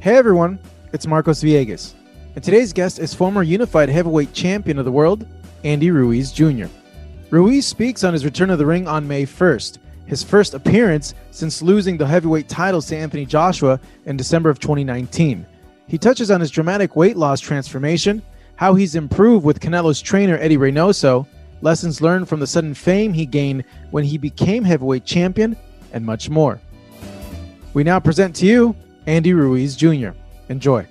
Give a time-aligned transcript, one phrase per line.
[0.00, 0.58] Hey everyone,
[0.94, 1.92] it's Marcos Villegas,
[2.34, 5.26] and today's guest is former unified heavyweight champion of the world,
[5.62, 6.68] Andy Ruiz Jr.
[7.28, 9.76] Ruiz speaks on his return to the ring on May 1st,
[10.06, 15.44] his first appearance since losing the heavyweight titles to Anthony Joshua in December of 2019.
[15.86, 18.22] He touches on his dramatic weight loss transformation,
[18.56, 21.26] how he's improved with Canelo's trainer Eddie Reynoso,
[21.60, 25.58] lessons learned from the sudden fame he gained when he became heavyweight champion,
[25.92, 26.58] and much more.
[27.74, 28.74] We now present to you
[29.06, 30.10] Andy Ruiz Jr.
[30.48, 30.86] Enjoy.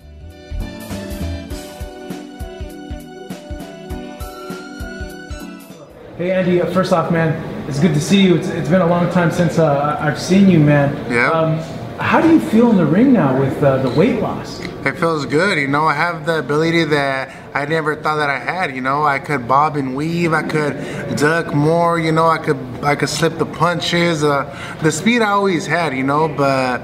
[6.17, 8.35] Hey Andy, uh, first off, man, it's good to see you.
[8.35, 10.93] It's, it's been a long time since uh, I've seen you, man.
[11.09, 11.29] Yeah.
[11.31, 11.59] Um,
[11.99, 14.59] how do you feel in the ring now with uh, the weight loss?
[14.85, 15.85] It feels good, you know.
[15.85, 18.73] I have the ability that I never thought that I had.
[18.73, 20.33] You know, I could bob and weave.
[20.33, 21.99] I could duck more.
[21.99, 24.23] You know, I could I could slip the punches.
[24.23, 26.81] Uh, the speed I always had, you know, but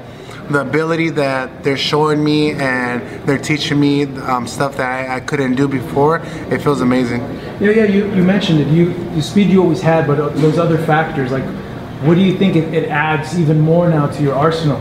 [0.50, 5.20] the ability that they're showing me and they're teaching me um, stuff that I, I,
[5.20, 6.18] couldn't do before,
[6.52, 7.22] it feels amazing.
[7.60, 7.86] Yeah, yeah.
[7.86, 8.68] You, you mentioned it.
[8.68, 11.44] You the speed you always had, but those other factors, like,
[12.04, 14.80] what do you think it, it adds even more now to your arsenal?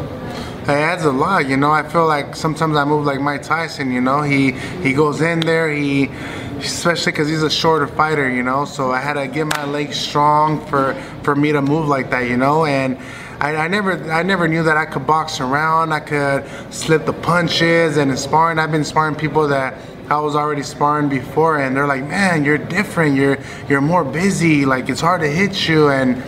[0.64, 1.70] It adds a lot, you know.
[1.70, 4.22] I feel like sometimes I move like Mike Tyson, you know.
[4.22, 6.10] He he goes in there, he
[6.58, 8.64] especially because he's a shorter fighter, you know.
[8.64, 12.28] So I had to get my legs strong for for me to move like that,
[12.28, 12.64] you know.
[12.64, 12.98] And
[13.44, 15.92] I, I, never I never knew that I could box around.
[15.92, 18.58] I could slip the punches and in sparring.
[18.58, 19.74] I've been sparring people that
[20.08, 23.16] I was already sparring before, and they're like, "Man, you're different.
[23.16, 23.36] You're
[23.68, 24.64] you're more busy.
[24.64, 26.22] Like it's hard to hit you." And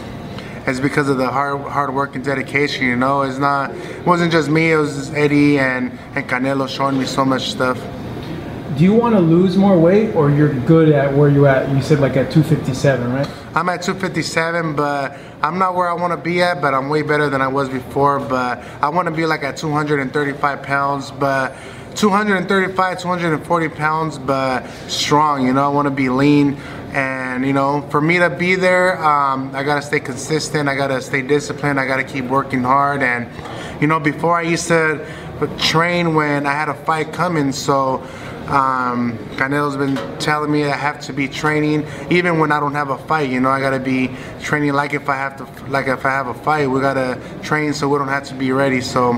[0.66, 2.84] it's because of the hard hard work and dedication.
[2.84, 4.72] You know, it's not it wasn't just me.
[4.72, 7.78] It was Eddie and and Canelo showing me so much stuff.
[8.76, 11.74] Do you want to lose more weight, or you're good at where you're at?
[11.74, 13.26] You said like at 257, right?
[13.54, 16.60] I'm at 257, but I'm not where I want to be at.
[16.60, 18.20] But I'm way better than I was before.
[18.20, 21.56] But I want to be like at 235 pounds, but.
[21.94, 25.46] 235, 240 pounds, but strong.
[25.46, 26.56] You know, I want to be lean.
[26.92, 30.68] And you know, for me to be there, um, I gotta stay consistent.
[30.68, 31.80] I gotta stay disciplined.
[31.80, 33.02] I gotta keep working hard.
[33.02, 33.26] And
[33.80, 35.06] you know, before I used to
[35.58, 38.06] train when I had a fight coming, so
[38.48, 42.90] um, Canelo's been telling me I have to be training even when I don't have
[42.90, 43.30] a fight.
[43.30, 46.28] You know, I gotta be training like if I have to, like if I have
[46.28, 48.80] a fight, we gotta train so we don't have to be ready.
[48.80, 49.12] So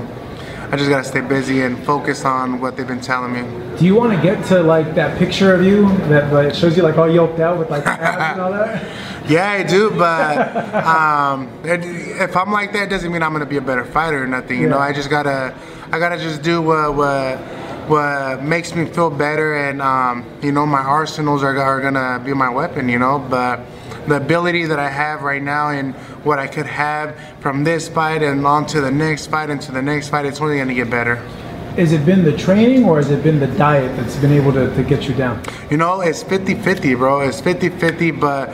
[0.71, 3.77] I just gotta stay busy and focus on what they've been telling me.
[3.77, 6.83] Do you want to get to like that picture of you that like, shows you
[6.83, 9.29] like all yoked out with like abs and all that?
[9.29, 13.61] Yeah, I do, but um, if I'm like that, doesn't mean I'm gonna be a
[13.61, 14.57] better fighter or nothing.
[14.57, 14.73] You yeah.
[14.73, 15.55] know, I just gotta,
[15.91, 17.58] I gotta just do what what
[17.89, 22.33] what makes me feel better, and um, you know, my arsenals are, are gonna be
[22.33, 22.87] my weapon.
[22.87, 23.61] You know, but
[24.07, 28.21] the ability that I have right now and what I could have from this fight
[28.23, 30.89] and on to the next fight and to the next fight, it's only to get
[30.89, 31.15] better.
[31.75, 34.73] Has it been the training or has it been the diet that's been able to,
[34.75, 35.41] to get you down?
[35.69, 37.21] You know, it's 50 50, bro.
[37.21, 38.49] It's 50 50, but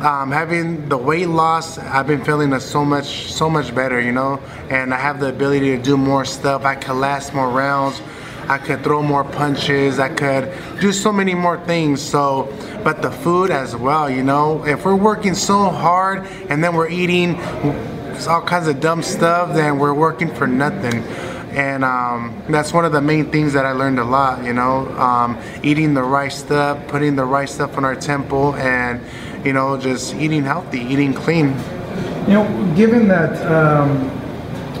[0.00, 4.40] um, having the weight loss, I've been feeling so much, so much better, you know.
[4.70, 6.64] And I have the ability to do more stuff.
[6.64, 8.00] I can last more rounds.
[8.50, 10.00] I could throw more punches.
[10.00, 12.02] I could do so many more things.
[12.02, 12.52] So,
[12.82, 16.88] but the food as well, you know, if we're working so hard and then we're
[16.88, 17.40] eating
[18.28, 21.04] all kinds of dumb stuff, then we're working for nothing.
[21.54, 24.88] And um, that's one of the main things that I learned a lot, you know,
[24.98, 29.00] um, eating the right stuff, putting the right stuff in our temple, and,
[29.46, 31.50] you know, just eating healthy, eating clean.
[32.26, 34.10] You know, given that um,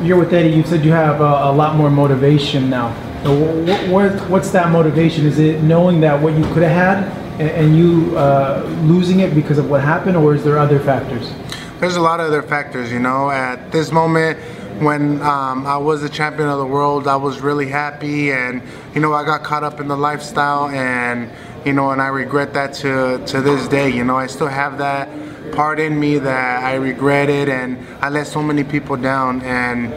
[0.04, 4.30] you're with Eddie, you said you have a, a lot more motivation now what, what,
[4.30, 5.26] what's that motivation?
[5.26, 9.34] Is it knowing that what you could have had and, and you uh, losing it
[9.34, 11.32] because of what happened, or is there other factors?
[11.80, 12.90] There's a lot of other factors.
[12.92, 14.38] You know, at this moment,
[14.82, 18.62] when um, I was the champion of the world, I was really happy, and
[18.94, 21.30] you know, I got caught up in the lifestyle, and
[21.64, 23.90] you know, and I regret that to to this day.
[23.90, 25.08] You know, I still have that
[25.52, 29.92] part in me that I regretted, and I let so many people down, and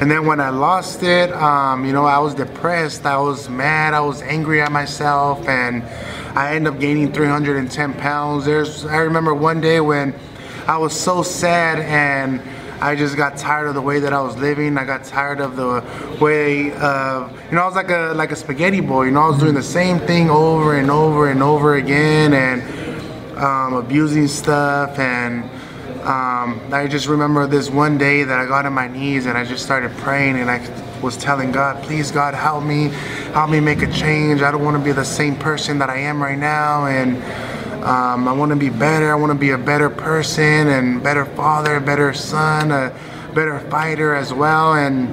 [0.00, 3.94] and then when I lost it, um, you know, I was depressed, I was mad,
[3.94, 5.82] I was angry at myself, and
[6.36, 8.44] I ended up gaining 310 pounds.
[8.44, 10.14] There's, I remember one day when
[10.66, 12.42] I was so sad and
[12.78, 14.76] I just got tired of the way that I was living.
[14.76, 15.82] I got tired of the
[16.20, 19.04] way of, you know, I was like a like a spaghetti boy.
[19.04, 23.38] You know, I was doing the same thing over and over and over again, and
[23.38, 25.48] um, abusing stuff and
[26.06, 29.44] um, I just remember this one day that I got on my knees and I
[29.44, 30.64] just started praying and I
[31.02, 32.90] was telling God, please God, help me,
[33.34, 34.40] help me make a change.
[34.40, 37.16] I don't want to be the same person that I am right now and
[37.82, 39.10] um, I want to be better.
[39.10, 42.96] I want to be a better person and better father, better son, a
[43.34, 44.74] better fighter as well.
[44.74, 45.08] And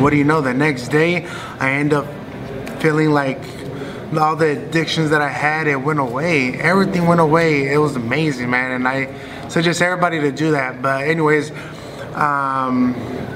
[0.00, 0.40] what do you know?
[0.40, 1.26] The next day,
[1.58, 2.06] I end up
[2.80, 3.40] feeling like
[4.16, 6.60] all the addictions that I had, it went away.
[6.60, 7.72] Everything went away.
[7.72, 8.72] It was amazing, man.
[8.72, 9.06] And I
[9.52, 10.80] suggest everybody to do that.
[10.80, 11.52] But anyways,
[12.14, 12.94] um,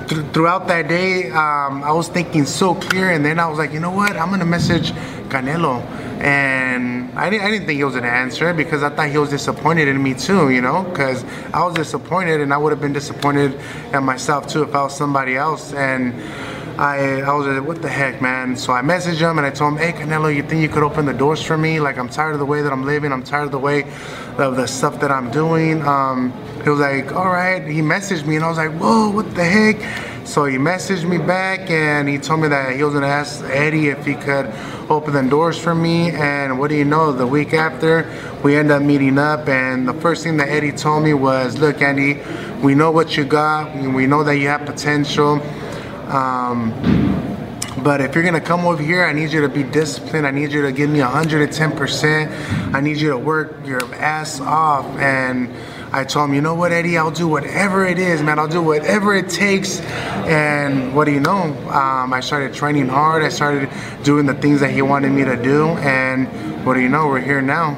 [0.09, 3.11] th- throughout that day, um, I was thinking so clear.
[3.11, 4.17] And then I was like, you know what?
[4.17, 4.93] I'm gonna message
[5.29, 5.85] Canelo.
[6.21, 9.29] And I didn't, I didn't think he was gonna answer because I thought he was
[9.29, 11.23] disappointed in me too, you know, because
[11.53, 13.55] I was disappointed and I would have been disappointed
[13.93, 15.75] at myself too if I was somebody else.
[15.75, 16.15] And
[16.79, 18.55] I, I was like, what the heck, man?
[18.55, 21.07] So I messaged him and I told him, hey, Canelo, you think you could open
[21.07, 21.81] the doors for me?
[21.81, 23.13] Like, I'm tired of the way that I'm living.
[23.13, 23.85] I'm tired of the way
[24.37, 25.81] of the stuff that I'm doing.
[25.83, 27.67] Um, he was like, all right.
[27.67, 30.27] He messaged me and I was like, whoa, what the heck?
[30.27, 33.89] So he messaged me back and he told me that he was gonna ask Eddie
[33.89, 34.53] if he could
[34.91, 36.11] open the doors for me.
[36.11, 37.11] And what do you know?
[37.11, 38.05] The week after,
[38.43, 39.49] we end up meeting up.
[39.49, 42.21] And the first thing that Eddie told me was, look, Andy,
[42.61, 43.75] we know what you got.
[43.75, 45.41] We know that you have potential.
[46.09, 46.73] Um,
[47.83, 50.27] but if you're gonna come over here, I need you to be disciplined.
[50.27, 52.75] I need you to give me 110%.
[52.75, 54.87] I need you to work your ass off.
[54.99, 55.55] And
[55.93, 58.39] I told him, you know what, Eddie, I'll do whatever it is, man.
[58.39, 59.81] I'll do whatever it takes.
[60.27, 61.55] And what do you know?
[61.71, 63.23] Um, I started training hard.
[63.23, 63.71] I started
[64.03, 65.69] doing the things that he wanted me to do.
[65.69, 66.27] And
[66.67, 67.07] what do you know?
[67.09, 67.75] We're here now.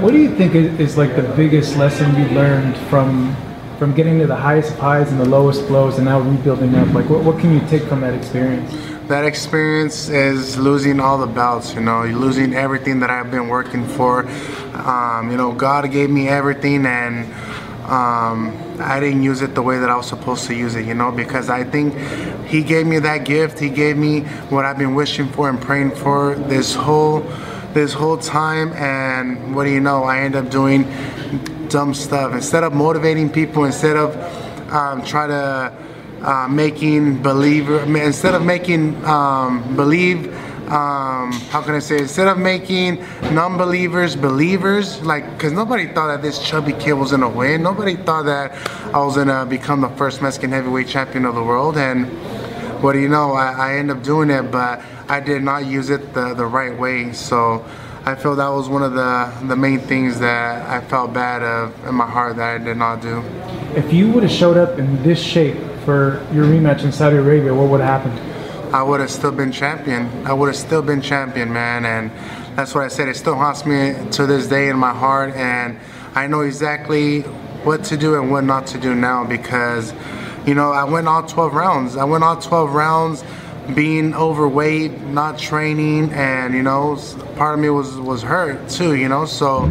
[0.00, 3.36] What do you think is like the biggest lesson you learned from
[3.78, 6.88] from getting to the highest highs and the lowest lows and now rebuilding up?
[6.88, 8.74] Like, what, what can you take from that experience?
[9.06, 13.86] That experience is losing all the belts, you know, losing everything that I've been working
[13.86, 14.28] for.
[14.74, 17.32] Um, you know, God gave me everything and
[17.84, 20.94] um, I didn't use it the way that I was supposed to use it, you
[20.94, 21.94] know, because I think
[22.46, 23.58] He gave me that gift.
[23.60, 24.20] He gave me
[24.50, 27.20] what I've been wishing for and praying for this whole
[27.74, 30.84] this whole time and what do you know i end up doing
[31.68, 32.32] dumb stuff.
[32.32, 34.16] Instead of motivating people, instead of
[34.72, 35.72] um, try to
[36.22, 40.26] uh, making believer, instead of making um, believe,
[40.68, 43.00] um, how can I say, instead of making
[43.32, 47.62] non-believers believers, like, because nobody thought that this chubby kid was gonna win.
[47.62, 48.52] Nobody thought that
[48.94, 51.78] I was gonna become the first Mexican heavyweight champion of the world.
[51.78, 52.06] And
[52.82, 55.88] what do you know, I, I end up doing it, but I did not use
[55.88, 57.12] it the, the right way.
[57.12, 57.64] So
[58.08, 61.86] I feel that was one of the, the main things that I felt bad of
[61.86, 63.18] in my heart that I did not do.
[63.76, 67.52] If you would have showed up in this shape for your rematch in Saudi Arabia,
[67.52, 68.74] what would have happened?
[68.74, 70.06] I would have still been champion.
[70.26, 71.84] I would have still been champion, man.
[71.84, 72.10] And
[72.56, 73.08] that's what I said.
[73.08, 75.34] It still haunts me to this day in my heart.
[75.34, 75.78] And
[76.14, 77.20] I know exactly
[77.60, 79.92] what to do and what not to do now because,
[80.46, 81.94] you know, I went all 12 rounds.
[81.98, 83.22] I went all 12 rounds
[83.74, 86.98] being overweight, not training, and you know,
[87.36, 88.94] part of me was was hurt too.
[88.94, 89.70] You know, so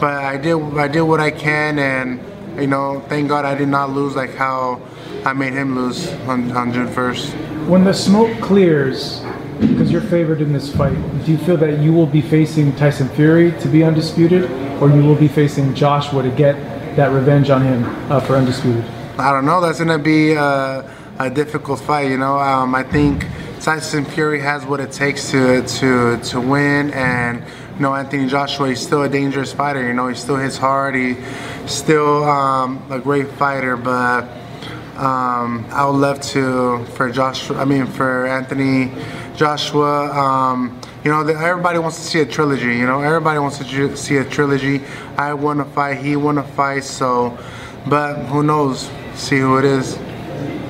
[0.00, 2.20] but I did I did what I can, and
[2.60, 4.80] you know, thank God I did not lose like how
[5.24, 7.32] I made him lose on, on June first.
[7.66, 9.22] When the smoke clears,
[9.60, 13.08] because you're favored in this fight, do you feel that you will be facing Tyson
[13.10, 14.50] Fury to be undisputed,
[14.80, 16.54] or you will be facing Joshua to get
[16.96, 18.84] that revenge on him uh, for undisputed?
[19.18, 19.60] I don't know.
[19.60, 20.36] That's gonna be.
[20.36, 20.82] Uh,
[21.18, 22.10] a difficult fight.
[22.10, 23.26] You know, um, I think
[23.60, 27.42] Tyson Fury has what it takes to to to win, and
[27.74, 29.86] you know Anthony Joshua is still a dangerous fighter.
[29.86, 30.94] You know, he still hits hard.
[30.94, 31.16] He's
[31.66, 34.24] still um, a great fighter, but
[34.96, 37.58] um, I would love to for Joshua.
[37.58, 38.92] I mean, for Anthony
[39.36, 40.10] Joshua.
[40.10, 42.76] Um, you know, everybody wants to see a trilogy.
[42.76, 44.82] You know, everybody wants to see a trilogy.
[45.16, 45.98] I want to fight.
[45.98, 46.84] He want to fight.
[46.84, 47.38] So,
[47.86, 48.90] but who knows?
[49.14, 49.98] See who it is.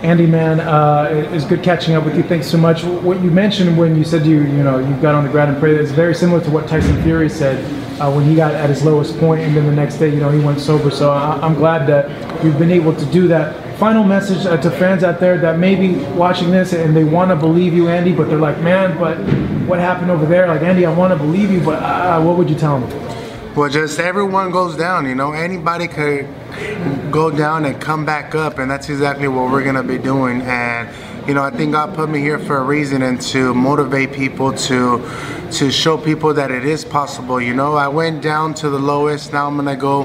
[0.02, 2.22] Andy, man, uh, it's good catching up with you.
[2.22, 2.84] Thanks so much.
[2.84, 5.58] What you mentioned when you said you, you know, you got on the ground and
[5.58, 7.58] prayed is very similar to what Tyson Fury said
[8.00, 10.30] uh, when he got at his lowest point, and then the next day, you know,
[10.30, 10.90] he went sober.
[10.92, 13.76] So I, am glad that you've been able to do that.
[13.76, 17.30] Final message uh, to fans out there that may be watching this and they want
[17.30, 19.18] to believe you, Andy, but they're like, man, but
[19.68, 20.46] what happened over there?
[20.46, 23.54] Like, Andy, I want to believe you, but uh, what would you tell them?
[23.56, 25.32] Well, just everyone goes down, you know.
[25.32, 26.26] Anybody could
[27.10, 30.42] go down and come back up, and that's exactly what we're gonna be doing.
[30.42, 30.88] And
[31.26, 34.52] you know, I think God put me here for a reason and to motivate people
[34.52, 35.06] to
[35.52, 37.40] to show people that it is possible.
[37.40, 39.32] You know, I went down to the lowest.
[39.32, 40.04] Now I'm gonna go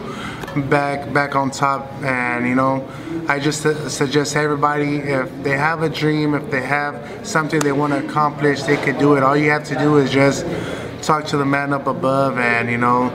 [0.69, 2.87] back back on top, and you know,
[3.27, 7.93] I just suggest everybody if they have a dream, if they have something they want
[7.93, 9.23] to accomplish, they could do it.
[9.23, 10.45] All you have to do is just
[11.01, 13.11] talk to the man up above, and you know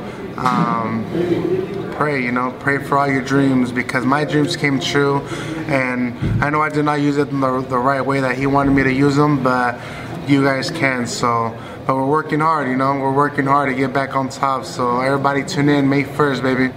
[0.47, 5.21] um, pray, you know, pray for all your dreams because my dreams came true.
[5.66, 8.47] And I know I did not use it in the, the right way that He
[8.47, 9.80] wanted me to use them, but
[10.28, 11.07] you guys can.
[11.07, 14.64] So, but we're working hard, you know, we're working hard to get back on top.
[14.64, 16.75] So, everybody tune in May 1st, baby.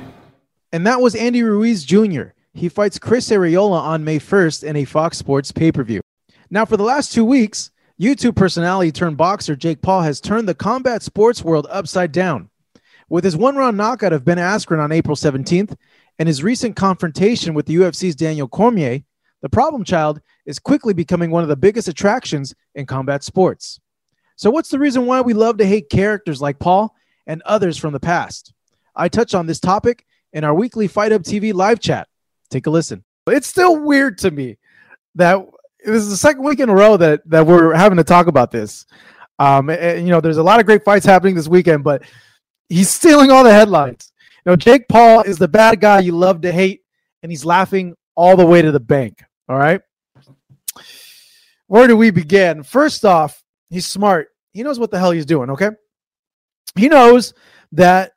[0.72, 2.30] And that was Andy Ruiz Jr.
[2.54, 6.02] He fights Chris Arreola on May 1st in a Fox Sports pay per view.
[6.50, 10.56] Now, for the last two weeks, YouTube personality turned boxer Jake Paul has turned the
[10.56, 12.50] combat sports world upside down.
[13.12, 15.76] With his one round knockout of Ben Askren on April 17th
[16.18, 19.02] and his recent confrontation with the UFC's Daniel Cormier,
[19.42, 23.82] the problem child is quickly becoming one of the biggest attractions in combat sports.
[24.38, 26.96] So, what's the reason why we love to hate characters like Paul
[27.28, 28.54] and others from the past?
[28.96, 32.08] I touch on this topic in our weekly Fight Hub TV live chat.
[32.50, 33.04] Take a listen.
[33.28, 34.58] It's still weird to me
[35.16, 35.46] that
[35.84, 38.52] this is the second week in a row that that we're having to talk about
[38.52, 38.86] this.
[39.38, 42.04] Um, and, you know, there's a lot of great fights happening this weekend, but
[42.72, 44.12] he's stealing all the headlines.
[44.46, 46.82] You know, Jake Paul is the bad guy you love to hate,
[47.22, 49.22] and he's laughing all the way to the bank.
[49.50, 49.82] All right.
[51.68, 52.64] Where do we begin?
[52.64, 54.30] First off, he's smart.
[54.54, 55.50] He knows what the hell he's doing.
[55.52, 55.70] Okay.
[56.76, 57.34] He knows
[57.74, 58.14] that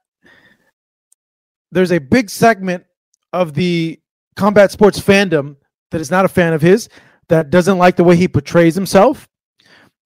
[1.70, 2.84] there's a big segment
[3.32, 4.00] of the
[4.36, 5.56] combat sports fandom
[5.90, 6.88] that is not a fan of his
[7.28, 9.28] that doesn't like the way he portrays himself.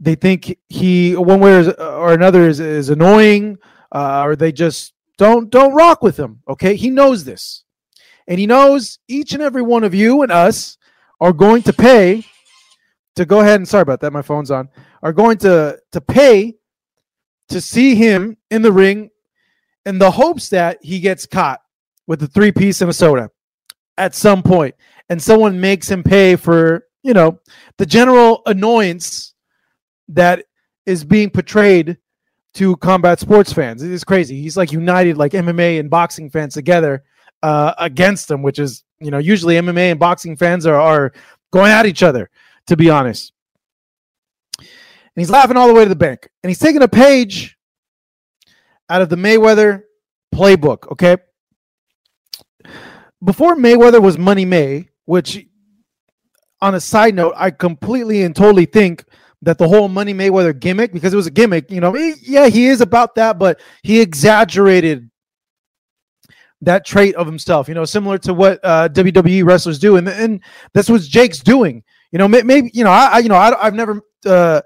[0.01, 3.59] They think he, one way or another, is, is annoying,
[3.93, 6.41] uh, or they just don't don't rock with him.
[6.49, 7.65] Okay, he knows this,
[8.27, 10.77] and he knows each and every one of you and us
[11.21, 12.25] are going to pay
[13.17, 14.69] to go ahead and sorry about that, my phone's on.
[15.03, 16.55] Are going to to pay
[17.49, 19.11] to see him in the ring
[19.87, 21.61] in the hopes that he gets caught
[22.07, 23.31] with the three piece and a soda
[23.97, 24.75] at some point
[25.09, 27.41] and someone makes him pay for you know,
[27.79, 29.35] the general annoyance
[30.09, 30.45] that
[30.87, 31.99] is being portrayed
[32.59, 33.85] to combat sports fans.
[33.85, 34.43] It is crazy.
[34.43, 37.05] He's like united like MMA and boxing fans together
[37.41, 41.13] uh, against him, which is, you know, usually MMA and boxing fans are, are
[41.53, 42.29] going at each other,
[42.67, 43.33] to be honest.
[44.59, 44.67] And
[45.15, 46.29] he's laughing all the way to the bank.
[46.43, 47.57] And he's taking a page
[48.91, 49.85] out of the Mayweather
[50.35, 51.17] playbook, okay?
[53.23, 55.47] Before Mayweather was Money May, which
[56.61, 59.05] on a side note, I completely and totally think
[59.43, 62.67] that the whole Money Mayweather gimmick, because it was a gimmick, you know, yeah, he
[62.67, 65.11] is about that, but he exaggerated
[66.63, 70.41] that trait of himself, you know, similar to what uh, WWE wrestlers do, and and
[70.73, 71.85] that's what Jake's doing.
[72.11, 74.03] You know, maybe you know, I, I you know, I, have never.
[74.27, 74.63] Uh,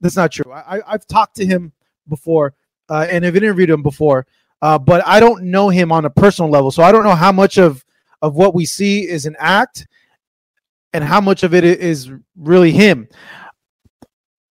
[0.00, 0.50] that's not true.
[0.52, 1.72] I, I've talked to him
[2.08, 2.54] before,
[2.88, 4.26] uh, and have interviewed him before,
[4.62, 7.32] uh, but I don't know him on a personal level, so I don't know how
[7.32, 7.84] much of
[8.22, 9.86] of what we see is an act
[10.94, 13.08] and how much of it is really him.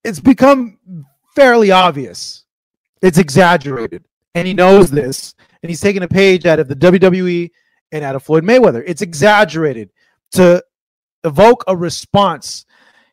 [0.04, 0.78] It's become
[1.34, 2.44] fairly obvious.
[3.00, 4.04] It's exaggerated.
[4.34, 5.34] And he knows this.
[5.62, 7.50] And he's taking a page out of the WWE
[7.92, 8.82] and out of Floyd Mayweather.
[8.86, 9.90] It's exaggerated
[10.32, 10.64] to
[11.24, 12.64] evoke a response.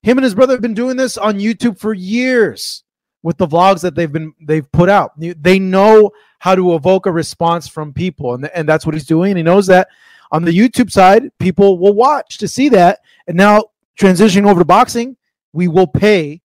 [0.02, 2.84] Him and his brother have been doing this on YouTube for years
[3.22, 5.12] with the vlogs that they've been they've put out.
[5.18, 9.36] They know how to evoke a response from people, and, and that's what he's doing.
[9.36, 9.90] He knows that
[10.32, 13.00] on the YouTube side, people will watch to see that.
[13.28, 13.66] And now
[14.00, 15.18] transitioning over to boxing,
[15.54, 16.42] we will pay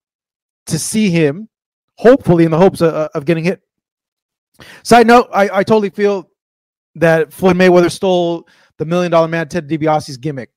[0.66, 1.48] to see him,
[1.96, 3.60] hopefully in the hopes of, of getting hit.
[4.82, 6.30] Side note, I, I totally feel
[6.96, 10.50] that Floyd Mayweather stole the million dollar man Ted DiBiase's gimmick.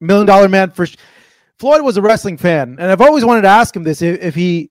[0.00, 0.86] Million dollar man for
[1.58, 4.34] Floyd was a wrestling fan, and I've always wanted to ask him this if, if
[4.34, 4.70] he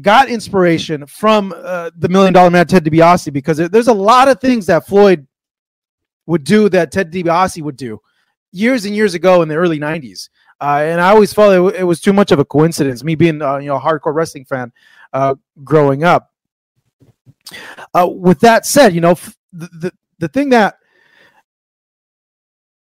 [0.00, 4.40] got inspiration from uh, the million dollar man Ted DiBiase because there's a lot of
[4.40, 5.26] things that Floyd
[6.26, 8.00] would do that Ted DiBiase would do
[8.52, 10.28] years and years ago in the early 90s.
[10.60, 13.42] Uh, and I always felt it, it, was too much of a coincidence, me being
[13.42, 14.72] uh, you know a hardcore wrestling fan
[15.12, 16.32] uh, growing up.
[17.92, 19.14] Uh, with that said, you know
[19.52, 20.78] the, the the thing that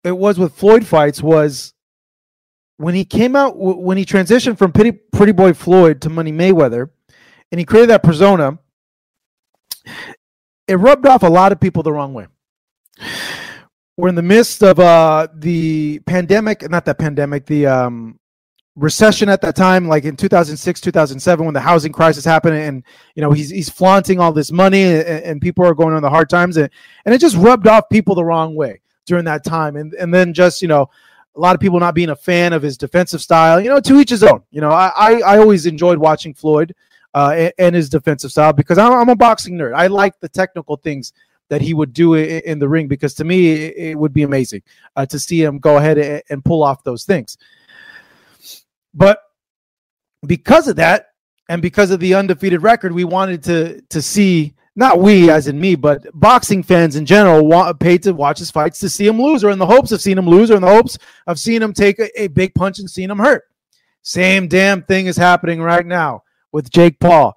[0.03, 1.73] it was with Floyd fights was
[2.77, 6.91] when he came out when he transitioned from Pretty Boy Floyd to Money Mayweather,
[7.53, 8.59] and he created that persona.
[10.67, 12.27] It rubbed off a lot of people the wrong way
[14.01, 18.19] we're in the midst of uh, the pandemic, not that pandemic, the um,
[18.75, 22.83] recession at that time, like in 2006, 2007, when the housing crisis happened, and
[23.15, 26.11] you know he's he's flaunting all this money, and, and people are going on the
[26.11, 26.71] hard times, and
[27.05, 30.33] and it just rubbed off people the wrong way during that time, and and then
[30.33, 30.89] just you know
[31.37, 33.61] a lot of people not being a fan of his defensive style.
[33.61, 34.43] You know, to each his own.
[34.51, 36.75] You know, I I, I always enjoyed watching Floyd
[37.15, 39.75] uh, and, and, his defensive style because I'm, I'm a boxing nerd.
[39.75, 41.13] I like the technical things
[41.51, 44.63] that he would do it in the ring because to me it would be amazing
[44.97, 47.37] uh, to see him go ahead and pull off those things.
[48.95, 49.21] But
[50.27, 51.09] because of that,
[51.51, 55.61] and because of the undefeated record, we wanted to to see not we as in
[55.61, 59.21] me, but boxing fans in general want paid to watch his fights to see him
[59.21, 61.61] lose, or in the hopes of seeing him lose, or in the hopes of seeing
[61.61, 63.43] him take a, a big punch and seeing him hurt.
[64.03, 67.37] Same damn thing is happening right now with Jake Paul,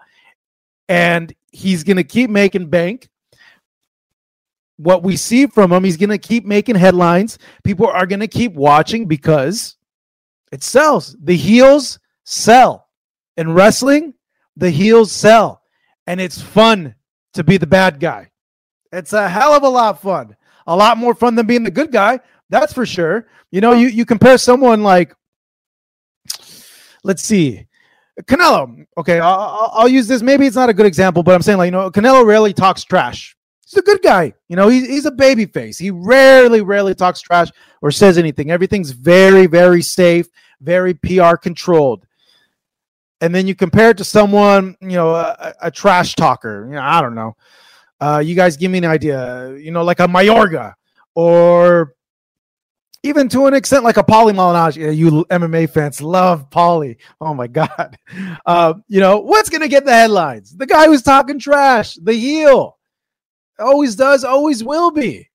[0.88, 3.10] and he's gonna keep making bank
[4.78, 7.38] what we see from him, he's going to keep making headlines.
[7.64, 9.78] People are going to keep watching because
[10.52, 11.16] It sells.
[11.22, 12.88] The heels sell.
[13.38, 14.14] In wrestling,
[14.56, 15.62] the heels sell.
[16.06, 16.96] And it's fun
[17.34, 18.32] to be the bad guy.
[18.92, 20.36] It's a hell of a lot of fun.
[20.68, 22.20] A lot more fun than being the good guy.
[22.50, 23.28] That's for sure.
[23.52, 25.16] You know, you, you compare someone like,
[27.04, 27.68] let's see,
[28.22, 28.86] Canelo.
[28.98, 30.22] Okay, I'll, I'll, use this.
[30.22, 32.84] Maybe it's not a good example, but I'm saying like you know, Canelo rarely talks
[32.84, 33.36] trash.
[33.74, 34.34] He's a good guy.
[34.50, 35.80] You know, he's he's a baby face.
[35.80, 37.50] He rarely, rarely talks trash
[37.82, 38.52] or says anything.
[38.52, 40.28] Everything's very, very safe,
[40.62, 42.06] very PR controlled.
[43.20, 46.68] And then you compare it to someone, you know, a, a trash talker.
[46.68, 47.36] You know, I don't know.
[48.00, 49.56] Uh, you guys give me an idea.
[49.56, 50.76] You know, like a Mayorga
[51.16, 51.96] or
[53.02, 54.96] even to an extent like a Paulie Malignaggi.
[54.96, 56.98] You MMA fans love Paulie.
[57.20, 57.98] Oh my God.
[58.46, 60.56] Uh, you know, what's going to get the headlines?
[60.56, 62.78] The guy who's talking trash, the heel.
[63.64, 65.30] Always does, always will be.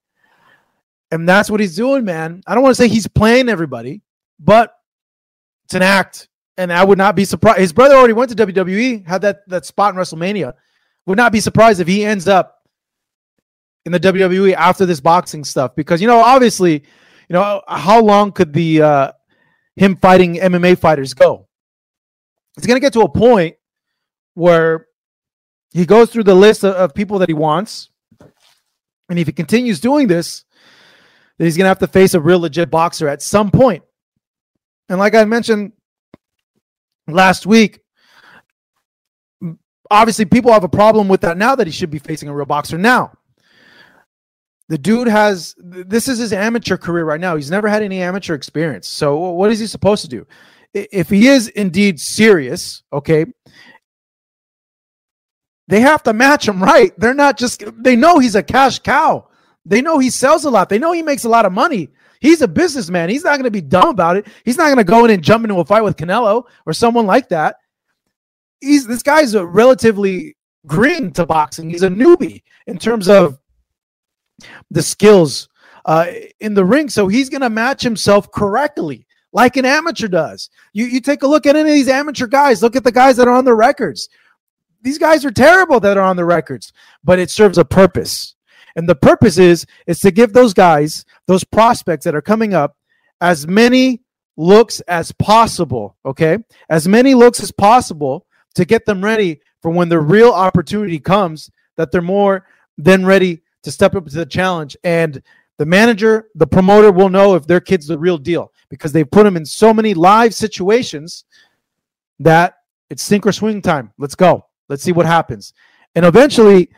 [1.10, 2.42] And that's what he's doing, man.
[2.46, 4.02] I don't want to say he's playing everybody,
[4.38, 4.74] but
[5.64, 6.28] it's an act.
[6.56, 7.60] And I would not be surprised.
[7.60, 10.54] His brother already went to WWE, had that, that spot in WrestleMania.
[11.06, 12.56] Would not be surprised if he ends up
[13.86, 16.84] in the WWE after this boxing stuff because, you know, obviously
[17.28, 19.12] you know, how long could the uh,
[19.76, 21.46] him fighting MMA fighters go?
[22.56, 23.56] It's going to get to a point
[24.34, 24.86] where
[25.72, 27.90] he goes through the list of, of people that he wants,
[29.08, 30.44] and if he continues doing this,
[31.38, 33.82] then he's going to have to face a real legit boxer at some point.
[34.88, 35.72] And like I mentioned
[37.06, 37.80] last week,
[39.90, 42.46] obviously people have a problem with that now that he should be facing a real
[42.46, 43.12] boxer now.
[44.68, 47.36] The dude has this is his amateur career right now.
[47.36, 48.86] He's never had any amateur experience.
[48.86, 50.26] So what is he supposed to do?
[50.74, 53.24] If he is indeed serious, okay,
[55.68, 56.98] they have to match him right.
[56.98, 59.28] They're not just they know he's a cash cow.
[59.64, 60.70] They know he sells a lot.
[60.70, 61.90] They know he makes a lot of money.
[62.20, 63.10] He's a businessman.
[63.10, 64.26] He's not going to be dumb about it.
[64.44, 67.06] He's not going to go in and jump into a fight with Canelo or someone
[67.06, 67.56] like that.
[68.60, 71.70] He's this guy's a relatively green to boxing.
[71.70, 73.38] He's a newbie in terms of
[74.70, 75.48] the skills
[75.84, 76.06] uh,
[76.40, 76.88] in the ring.
[76.88, 80.50] So he's going to match himself correctly, like an amateur does.
[80.72, 82.62] You you take a look at any of these amateur guys.
[82.62, 84.08] Look at the guys that are on the records.
[84.82, 88.34] These guys are terrible that are on the records, but it serves a purpose.
[88.76, 92.76] And the purpose is is to give those guys, those prospects that are coming up,
[93.20, 94.02] as many
[94.36, 95.96] looks as possible.
[96.06, 96.38] Okay,
[96.68, 101.50] as many looks as possible to get them ready for when the real opportunity comes.
[101.76, 104.76] That they're more than ready to step up to the challenge.
[104.84, 105.22] And
[105.58, 109.24] the manager, the promoter will know if their kid's the real deal because they've put
[109.24, 111.24] them in so many live situations
[112.20, 112.54] that
[112.90, 113.92] it's sink or swing time.
[113.98, 114.47] Let's go.
[114.68, 115.52] Let's see what happens.
[115.94, 116.70] And eventually,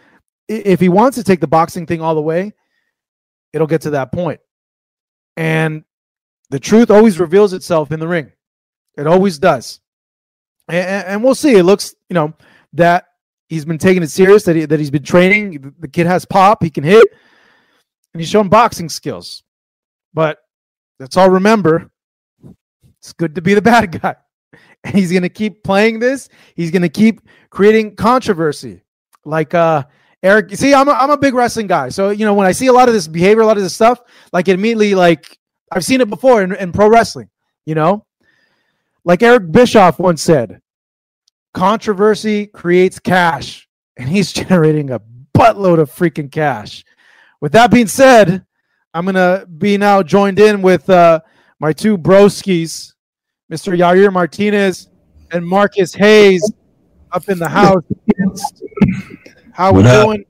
[0.48, 2.52] if he wants to take the boxing thing all the way,
[3.52, 4.40] it'll get to that point.
[5.36, 5.84] And
[6.50, 8.32] the truth always reveals itself in the ring.
[8.96, 9.80] It always does.
[10.68, 11.56] And, and we'll see.
[11.56, 12.34] It looks, you know,
[12.74, 13.06] that
[13.48, 15.74] he's been taking it serious that he, that he's been training.
[15.78, 17.06] The kid has pop, he can hit,
[18.12, 19.42] and he's showing boxing skills.
[20.12, 20.38] But
[20.98, 21.90] let's all remember,
[22.98, 24.16] it's good to be the bad guy.
[24.92, 26.28] He's going to keep playing this.
[26.54, 28.82] He's going to keep creating controversy.
[29.24, 29.84] Like uh
[30.22, 31.88] Eric, see, I'm a, I'm a big wrestling guy.
[31.88, 33.74] So, you know, when I see a lot of this behavior, a lot of this
[33.74, 34.00] stuff,
[34.32, 35.38] like immediately, like
[35.72, 37.30] I've seen it before in, in pro wrestling,
[37.64, 38.04] you know?
[39.04, 40.60] Like Eric Bischoff once said,
[41.54, 43.66] Controversy creates cash,
[43.96, 45.00] and he's generating a
[45.34, 46.84] buttload of freaking cash.
[47.40, 48.44] With that being said,
[48.92, 51.20] I'm gonna be now joined in with uh,
[51.58, 52.92] my two broskies,
[53.50, 53.76] Mr.
[53.76, 54.88] Yair Martinez
[55.32, 56.52] and Marcus Hayes,
[57.10, 57.82] up in the house.
[59.52, 60.24] How we doing?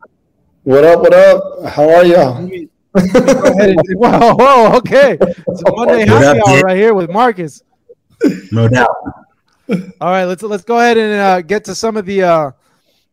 [0.63, 1.01] What up?
[1.01, 1.67] What up?
[1.67, 2.35] How are y'all?
[2.95, 5.19] whoa, whoa, okay.
[5.21, 7.63] It's a Monday happy hour right here with Marcus.
[8.53, 8.89] No doubt.
[9.69, 12.51] All right, let's let's go ahead and uh, get to some of the uh,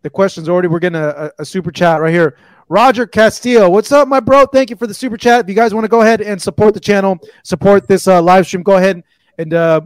[0.04, 0.48] the questions.
[0.48, 2.38] Already, we're getting a, a, super chat right here.
[2.70, 4.46] Roger Castillo, what's up, my bro?
[4.46, 5.42] Thank you for the super chat.
[5.42, 8.48] If you guys want to go ahead and support the channel, support this uh, live
[8.48, 9.04] stream, go ahead
[9.38, 9.82] and uh,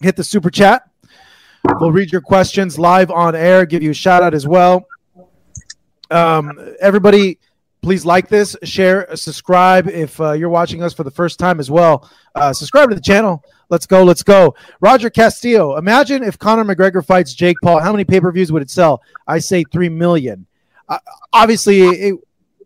[0.00, 0.82] hit the super chat.
[1.78, 4.86] We'll read your questions live on air, give you a shout out as well.
[6.10, 7.38] Um, everybody,
[7.82, 11.70] please like this, share, subscribe if uh, you're watching us for the first time as
[11.70, 12.10] well.
[12.34, 13.42] Uh, subscribe to the channel.
[13.68, 14.02] Let's go.
[14.02, 14.56] Let's go.
[14.80, 15.76] Roger Castillo.
[15.76, 17.80] Imagine if Conor McGregor fights Jake Paul.
[17.80, 19.00] How many pay per views would it sell?
[19.28, 20.46] I say 3 million.
[20.88, 20.98] Uh,
[21.32, 22.14] obviously, it,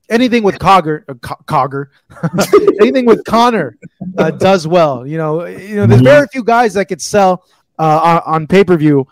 [0.08, 1.86] anything with Cogger, uh, Cogger,
[2.80, 3.76] anything with Conor
[4.18, 5.06] uh, does well.
[5.06, 6.04] You know, you know, there's mm-hmm.
[6.04, 7.44] very few guys that could sell
[7.78, 9.06] uh, on, on pay per view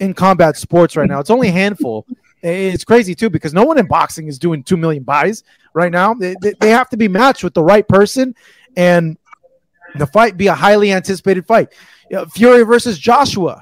[0.00, 1.20] in combat sports right now.
[1.20, 2.06] It's only a handful.
[2.42, 5.42] It's crazy too because no one in boxing is doing two million buys
[5.74, 6.14] right now.
[6.14, 8.34] They, they have to be matched with the right person,
[8.76, 9.18] and
[9.96, 11.72] the fight be a highly anticipated fight.
[12.10, 13.60] You know, Fury versus Joshua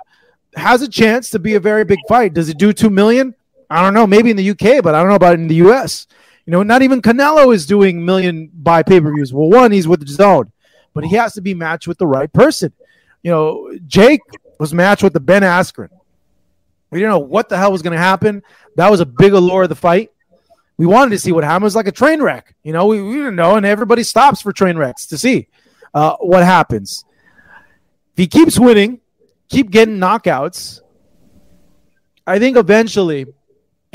[0.54, 2.34] has a chance to be a very big fight.
[2.34, 3.34] Does it do two million?
[3.70, 4.06] I don't know.
[4.06, 6.06] Maybe in the UK, but I don't know about in the US.
[6.46, 9.32] You know, not even Canelo is doing million buy pay per views.
[9.32, 10.50] Well, one, he's with DAZN,
[10.94, 12.72] but he has to be matched with the right person.
[13.22, 14.20] You know, Jake
[14.58, 15.90] was matched with the Ben Askren.
[16.90, 18.42] We didn't know what the hell was going to happen.
[18.76, 20.10] That was a big allure of the fight.
[20.78, 21.64] We wanted to see what happened.
[21.64, 22.54] It was like a train wreck.
[22.62, 25.48] You know, we, we didn't know, and everybody stops for train wrecks to see
[25.94, 27.04] uh, what happens.
[28.12, 29.00] If he keeps winning,
[29.48, 30.80] keep getting knockouts,
[32.26, 33.26] I think eventually,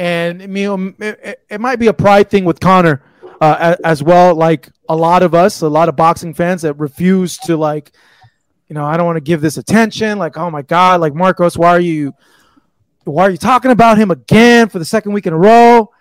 [0.02, 3.04] and I mean, it, it might be a pride thing with Conor
[3.40, 4.34] uh, as well.
[4.34, 7.92] Like a lot of us, a lot of boxing fans that refuse to like,
[8.68, 10.18] you know, I don't want to give this attention.
[10.18, 12.16] Like, oh my god, like Marcos, why are you,
[13.04, 15.92] why are you talking about him again for the second week in a row?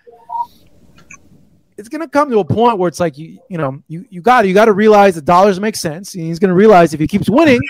[1.76, 4.48] It's gonna come to a point where it's like you, you know, you you got
[4.48, 6.14] you got to realize the dollars make sense.
[6.14, 7.60] And he's gonna realize if he keeps winning,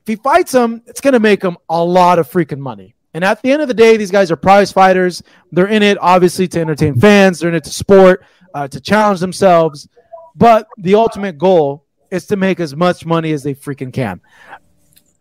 [0.00, 2.96] if he fights him, it's gonna make him a lot of freaking money.
[3.12, 5.22] And at the end of the day, these guys are prize fighters.
[5.50, 7.40] They're in it, obviously, to entertain fans.
[7.40, 9.88] They're in it to sport, uh, to challenge themselves.
[10.36, 14.20] But the ultimate goal is to make as much money as they freaking can.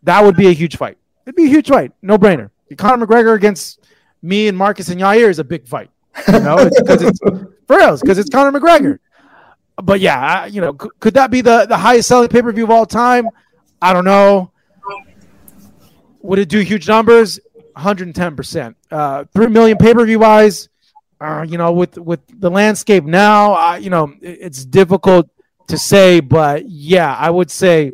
[0.04, 0.98] That would be a huge fight.
[1.26, 2.52] It'd be a huge fight, no brainer.
[2.78, 3.80] Conor McGregor against
[4.22, 5.90] me and Marcus and Yair is a big fight.
[6.28, 7.20] You know, it's because it's
[7.68, 9.00] for real, because it's Conor McGregor.
[9.82, 12.66] But yeah, you know, could, could that be the, the highest selling pay per view
[12.66, 13.28] of all time?
[13.82, 14.52] I don't know.
[16.22, 17.40] Would it do huge numbers?
[17.80, 18.76] 110%.
[18.92, 20.70] Uh, 3 million pay per view wise,
[21.22, 25.30] uh, you know, with, with the landscape now, uh, you know, it's difficult
[25.68, 27.92] to say, but yeah, I would say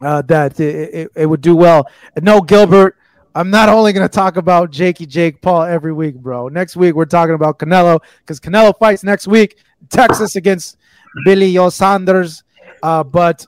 [0.00, 1.88] uh, that it, it, it, would do well.
[2.14, 2.96] And no, Gilbert,
[3.34, 6.48] I'm not only going to talk about Jakey Jake Paul every week, bro.
[6.48, 9.56] Next week, we're talking about Canelo because Canelo fights next week,
[9.88, 10.76] Texas against
[11.24, 12.44] Billy Joe Saunders.
[12.82, 13.46] Uh, but,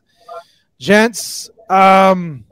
[0.79, 2.46] gents, um,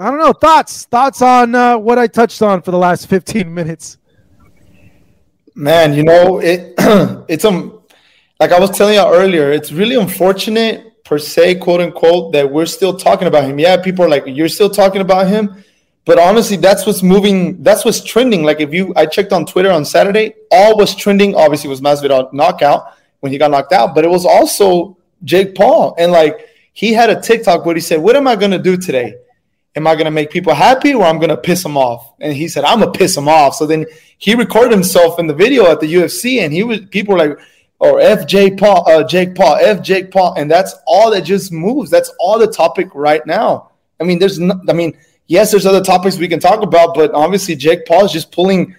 [0.00, 0.32] I don't know.
[0.32, 0.86] Thoughts?
[0.86, 3.98] Thoughts on uh, what I touched on for the last 15 minutes?
[5.54, 6.74] Man, you know, it
[7.28, 7.82] it's um
[8.38, 12.64] like I was telling you earlier, it's really unfortunate per se, quote unquote, that we're
[12.64, 13.58] still talking about him.
[13.58, 15.62] Yeah, people are like, you're still talking about him.
[16.06, 18.42] But honestly, that's what's moving, that's what's trending.
[18.42, 22.32] Like if you I checked on Twitter on Saturday, all was trending, obviously was Masvidal
[22.32, 25.94] knockout when he got knocked out, but it was also Jake Paul.
[25.98, 29.16] And like he had a TikTok where he said, What am I gonna do today?
[29.76, 32.12] Am I going to make people happy or I'm going to piss them off?
[32.20, 33.54] And he said, I'm going to piss them off.
[33.54, 33.86] So then
[34.18, 37.38] he recorded himself in the video at the UFC and he was, people were like,
[37.78, 40.34] or oh, F J Paul, uh, Jake Paul, F Jake Paul.
[40.34, 41.90] And that's all that just moves.
[41.90, 43.70] That's all the topic right now.
[43.98, 47.12] I mean, there's no, I mean, yes, there's other topics we can talk about, but
[47.14, 48.76] obviously Jake Paul is just pulling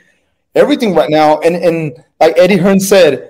[0.54, 1.40] everything right now.
[1.40, 3.30] And, and like Eddie Hearn said,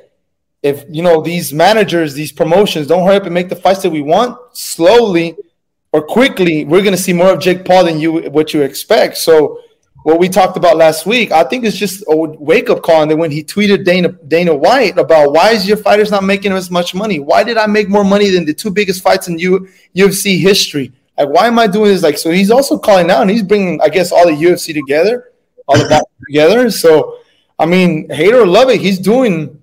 [0.62, 3.92] if, you know, these managers, these promotions don't hurry up and make the fights that
[3.92, 5.36] we want slowly–
[5.92, 9.18] or quickly, we're going to see more of Jake Paul than you what you expect.
[9.18, 9.60] So
[10.04, 13.02] what we talked about last week, I think it's just a wake up call.
[13.02, 16.54] And then when he tweeted Dana Dana White about why is your fighters not making
[16.54, 17.20] as much money?
[17.20, 20.92] Why did I make more money than the two biggest fights in U- UFC history?
[21.18, 22.04] Like, why am I doing this?
[22.04, 25.32] Like, so he's also calling out and he's bringing, I guess, all the UFC together,
[25.68, 26.72] all the together.
[26.72, 27.18] So,
[27.60, 29.62] I mean, hate or love it, he's doing,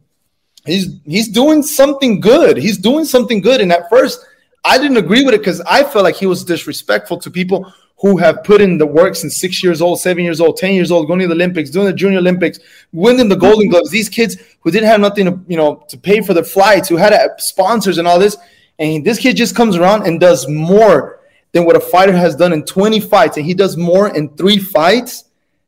[0.66, 2.58] he's he's doing something good.
[2.58, 3.60] He's doing something good.
[3.60, 4.24] And at first,
[4.64, 8.16] I didn't agree with it because I felt like he was disrespectful to people who
[8.16, 11.08] have put in the work since six years old, seven years old, ten years old,
[11.08, 12.58] going to the Olympics, doing the Junior Olympics,
[12.92, 13.70] winning the Golden mm-hmm.
[13.70, 13.90] Gloves.
[13.90, 16.96] These kids who didn't have nothing to you know to pay for their flights, who
[16.96, 18.36] had uh, sponsors and all this,
[18.78, 21.20] and this kid just comes around and does more
[21.52, 24.58] than what a fighter has done in 20 fights, and he does more in three
[24.58, 25.24] fights.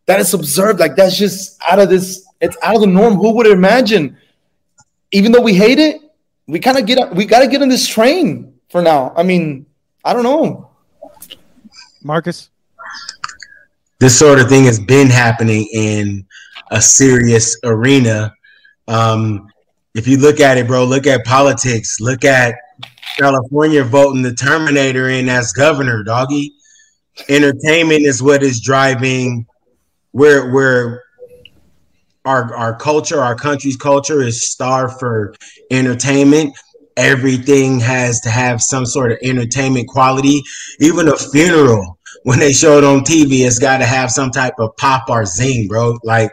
[0.07, 0.79] That is observed.
[0.79, 2.27] Like that's just out of this.
[2.41, 3.15] It's out of the norm.
[3.15, 4.17] Who would imagine?
[5.13, 6.01] Even though we hate it,
[6.47, 9.13] we kind of get we got to get on this train for now.
[9.17, 9.67] I mean,
[10.05, 10.71] I don't know.
[12.03, 12.51] Marcus?
[13.99, 16.27] This sort of thing has been happening in
[16.71, 18.33] a serious arena.
[18.89, 19.49] Um,
[19.95, 22.01] if you look at it, bro, look at politics.
[22.01, 22.55] Look at
[23.19, 26.55] California voting the Terminator in as governor, doggy.
[27.29, 29.47] Entertainment is what is driving
[30.13, 31.05] where where
[32.25, 35.35] our our culture, our country's culture is starved for
[35.71, 36.55] entertainment
[37.01, 40.43] everything has to have some sort of entertainment quality.
[40.81, 44.55] Even a funeral, when they show it on TV, it's got to have some type
[44.59, 45.99] of pop or zing, bro.
[46.05, 46.31] Like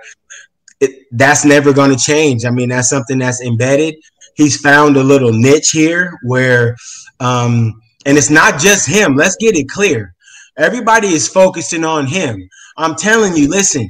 [0.82, 2.44] it, that's never going to change.
[2.44, 3.96] I mean, that's something that's embedded.
[4.36, 6.76] He's found a little niche here where,
[7.22, 9.16] um, and it's not just him.
[9.16, 10.14] Let's get it clear.
[10.58, 12.48] Everybody is focusing on him.
[12.76, 13.90] I'm telling you, listen,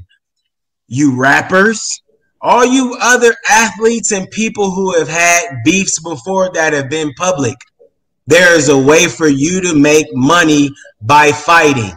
[0.88, 2.02] you rappers,
[2.48, 7.58] all you other athletes and people who have had beefs before that have been public,
[8.26, 10.70] There is a way for you to make money
[11.02, 11.92] by fighting.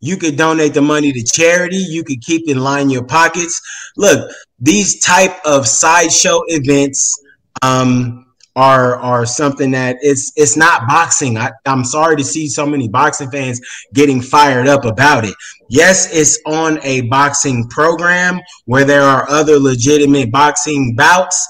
[0.00, 1.76] You could donate the money to charity.
[1.76, 3.60] You could keep it line your pockets.
[3.96, 7.18] Look, these type of sideshow events
[7.60, 8.23] um,
[8.56, 11.36] are are something that it's it's not boxing.
[11.36, 13.60] I, I'm sorry to see so many boxing fans
[13.92, 15.34] getting fired up about it.
[15.68, 21.46] Yes, it's on a boxing program where there are other legitimate boxing bouts.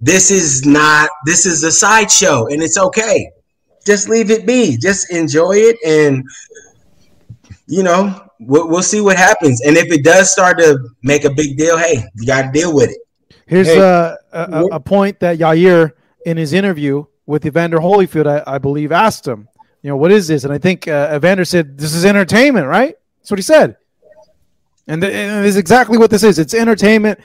[0.00, 1.10] This is not.
[1.26, 3.30] This is a sideshow, and it's okay.
[3.84, 4.78] Just leave it be.
[4.78, 6.24] Just enjoy it, and
[7.66, 9.60] you know we'll, we'll see what happens.
[9.60, 12.74] And if it does start to make a big deal, hey, you got to deal
[12.74, 12.98] with it.
[13.46, 15.92] Here's hey, a, a, a point that Yair
[16.26, 19.48] in his interview with Evander Holyfield, I, I, believe, asked him,
[19.80, 20.42] you know, what is this?
[20.42, 22.96] And I think uh, Evander said, this is entertainment, right?
[23.20, 23.76] That's what he said.
[24.88, 26.40] And, th- and it's exactly what this is.
[26.40, 27.20] It's entertainment.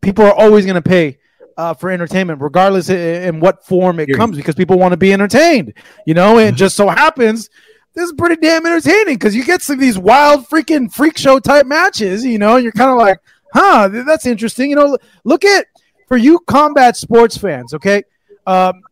[0.00, 1.18] People are always going to pay
[1.58, 5.74] uh, for entertainment, regardless in what form it comes, because people want to be entertained,
[6.06, 6.38] you know.
[6.38, 6.56] And mm-hmm.
[6.56, 7.50] just so happens,
[7.94, 11.38] this is pretty damn entertaining because you get some of these wild freaking freak show
[11.38, 12.56] type matches, you know.
[12.56, 13.20] And you're kind of like,
[13.52, 14.98] huh, that's interesting, you know.
[15.24, 15.66] Look at
[16.08, 18.02] for you combat sports fans, okay.
[18.46, 18.82] Um,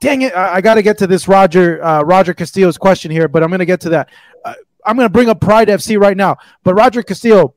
[0.00, 3.28] dang it, I, I got to get to this Roger uh, Roger Castillo's question here,
[3.28, 4.10] but I'm going to get to that.
[4.44, 4.54] Uh,
[4.84, 7.54] I'm going to bring up Pride FC right now, but Roger Castillo.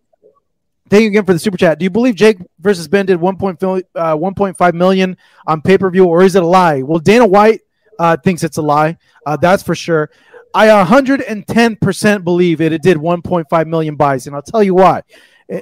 [0.89, 1.77] Thank you again for the super chat.
[1.77, 6.05] Do you believe Jake versus Ben did 1.5 uh, 1.5 million on pay per view,
[6.05, 6.81] or is it a lie?
[6.81, 7.61] Well, Dana White
[7.99, 8.97] uh, thinks it's a lie.
[9.23, 10.09] Uh, that's for sure.
[10.51, 12.73] I 110% believe it.
[12.73, 15.03] It did 1.5 million buys, and I'll tell you why.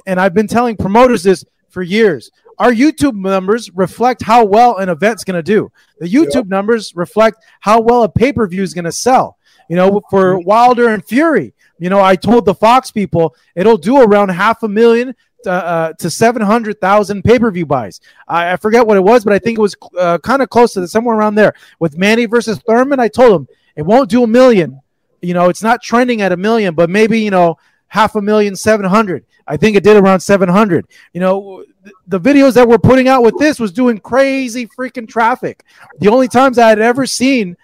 [0.06, 4.88] And I've been telling promoters this for years our YouTube numbers reflect how well an
[4.88, 5.70] event's going to do.
[5.98, 6.46] The YouTube yep.
[6.46, 9.38] numbers reflect how well a pay per view is going to sell.
[9.68, 10.48] You know, for mm-hmm.
[10.48, 14.68] Wilder and Fury, you know, I told the Fox people it'll do around half a
[14.68, 18.00] million to, uh, to 700,000 pay per view buys.
[18.26, 20.72] I, I, forget what it was, but I think it was uh, kind of close
[20.72, 21.54] to the, somewhere around there.
[21.78, 24.80] With Manny versus Thurman, I told him it won't do a million.
[25.22, 27.56] You know, it's not trending at a million, but maybe, you know,
[27.88, 29.24] half a million, 700.
[29.46, 30.86] I think it did around 700.
[31.12, 31.64] You know,
[32.06, 35.64] the videos that we're putting out with this was doing crazy freaking traffic.
[35.98, 37.56] The only times I had ever seen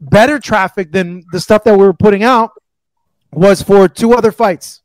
[0.00, 2.52] better traffic than the stuff that we were putting out
[3.32, 4.82] was for two other fights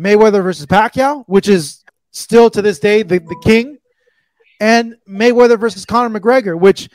[0.00, 3.78] Mayweather versus Pacquiao, which is still to this day the, the king,
[4.58, 6.88] and Mayweather versus Conor McGregor, which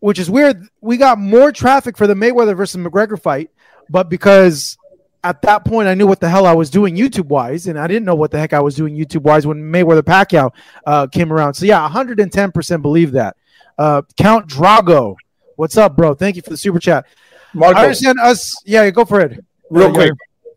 [0.00, 0.66] which is weird.
[0.80, 3.50] We got more traffic for the Mayweather versus McGregor fight,
[3.88, 4.76] but because
[5.24, 7.86] at that point, I knew what the hell I was doing YouTube wise, and I
[7.86, 10.50] didn't know what the heck I was doing YouTube wise when Mayweather Pacquiao
[10.84, 11.54] uh, came around.
[11.54, 13.36] So yeah, 110% believe that.
[13.78, 15.16] Uh, Count Drago,
[15.56, 16.14] what's up, bro?
[16.14, 17.06] Thank you for the super chat.
[17.54, 18.54] Marco, I understand us.
[18.64, 19.44] Yeah, go for it.
[19.70, 20.12] Real uh, quick,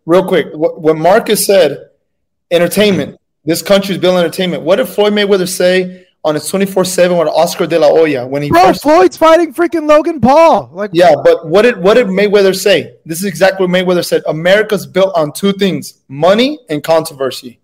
[0.06, 0.48] real quick.
[0.54, 1.90] What Marcus said,
[2.50, 3.20] entertainment.
[3.44, 4.64] This country's building entertainment.
[4.64, 8.50] What did Floyd Mayweather say on his 24-7 with Oscar de la Hoya when he
[8.50, 8.82] Bro, first...
[8.82, 10.72] Floyd's fighting freaking Logan Paul.
[10.74, 12.96] Like Yeah, but what did what did Mayweather say?
[13.06, 14.24] This is exactly what Mayweather said.
[14.28, 17.60] America's built on two things: money and controversy.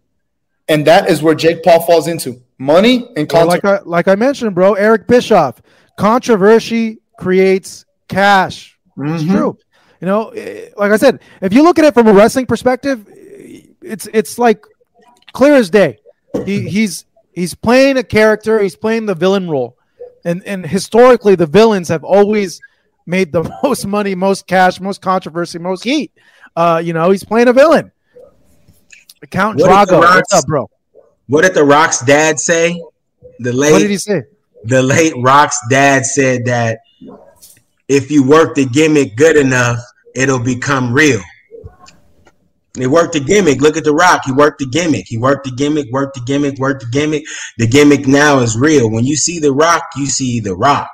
[0.69, 2.39] And that is where Jake Paul falls into.
[2.60, 3.62] Money and controversy.
[3.63, 5.60] Well, like I like I mentioned, bro, Eric Bischoff.
[5.97, 8.78] Controversy creates cash.
[8.95, 9.15] Mm-hmm.
[9.15, 9.58] It's true.
[10.00, 13.08] You know, eh, like I said, if you look at it from a wrestling perspective,
[13.82, 14.65] it's it's like
[15.34, 15.97] clear as day.
[16.45, 18.60] He, he's He's playing a character.
[18.60, 19.78] He's playing the villain role,
[20.26, 22.60] and and historically, the villains have always
[23.06, 26.12] made the most money, most cash, most controversy, most heat.
[26.56, 27.91] Uh, you know, he's playing a villain.
[29.30, 30.70] Count what Drago, what's up, bro?
[31.28, 32.82] What did the Rock's dad say?
[33.39, 33.72] The late.
[33.72, 34.24] What did he say?
[34.65, 36.80] The late Rock's dad said that
[37.88, 39.80] if you work the gimmick good enough,
[40.15, 41.22] it'll become real.
[42.74, 43.60] They worked the gimmick.
[43.60, 44.22] Look at The Rock.
[44.26, 45.06] He worked the gimmick.
[45.08, 47.24] He worked the gimmick, worked the gimmick, worked the gimmick.
[47.58, 48.90] The gimmick now is real.
[48.90, 50.90] When you see The Rock, you see The Rock.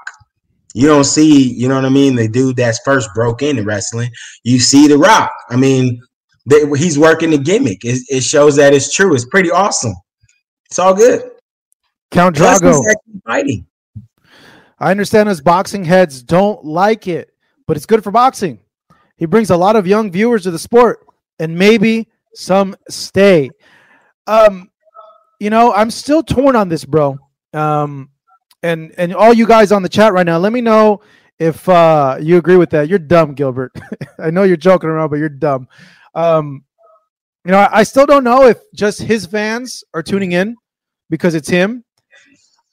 [0.73, 4.09] You don't see, you know what I mean, the dude that's first broke into wrestling.
[4.43, 5.31] You see The Rock.
[5.49, 6.01] I mean,
[6.47, 7.83] they, he's working the gimmick.
[7.83, 9.13] It, it, shows that it's true.
[9.13, 9.93] It's pretty awesome.
[10.65, 11.29] It's all good.
[12.11, 12.79] Count Drago.
[13.25, 13.65] Fighting.
[14.79, 17.33] I understand us boxing heads don't like it,
[17.65, 18.59] but it's good for boxing.
[19.15, 21.06] He brings a lot of young viewers to the sport
[21.39, 23.49] and maybe some stay.
[24.25, 24.69] Um,
[25.39, 27.17] you know, I'm still torn on this, bro.
[27.53, 28.09] Um,
[28.63, 31.01] and and all you guys on the chat right now, let me know
[31.39, 32.89] if uh, you agree with that.
[32.89, 33.73] You're dumb, Gilbert.
[34.19, 35.67] I know you're joking around, but you're dumb.
[36.15, 36.63] Um,
[37.45, 40.55] you know, I, I, still don't know if just his fans are tuning in
[41.09, 41.85] because it's him,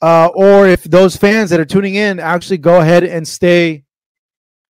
[0.00, 3.84] uh, or if those fans that are tuning in actually go ahead and stay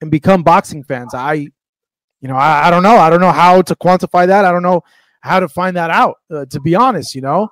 [0.01, 1.13] and become boxing fans.
[1.13, 1.47] I
[2.23, 2.95] you know, I, I, don't know.
[2.95, 4.45] I don't know how to quantify that.
[4.45, 4.81] I don't know
[5.19, 6.19] how to find that out.
[6.31, 7.49] Uh, to be honest, you know,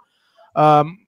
[0.55, 1.05] um,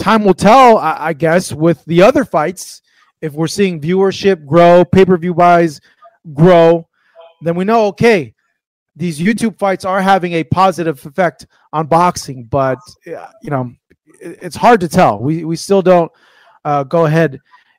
[0.00, 0.78] time will tell.
[0.78, 2.82] I, I, guess with the other fights,
[3.20, 5.80] if we're seeing viewership grow, pay per view buys
[6.34, 6.88] grow,
[7.42, 8.34] then we know okay,
[8.96, 12.42] these YouTube fights are having a positive effect on boxing.
[12.44, 13.72] But you know,
[14.20, 15.20] it's hard to tell.
[15.20, 16.10] We we still don't
[16.64, 17.38] uh, go ahead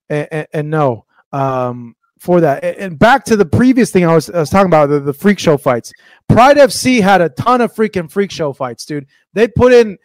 [0.10, 2.64] and, and know um, for that.
[2.64, 5.40] And back to the previous thing I was, I was talking about the, the freak
[5.40, 5.92] show fights.
[6.28, 9.06] Pride FC had a ton of freaking freak show fights, dude.
[9.34, 9.98] They put in,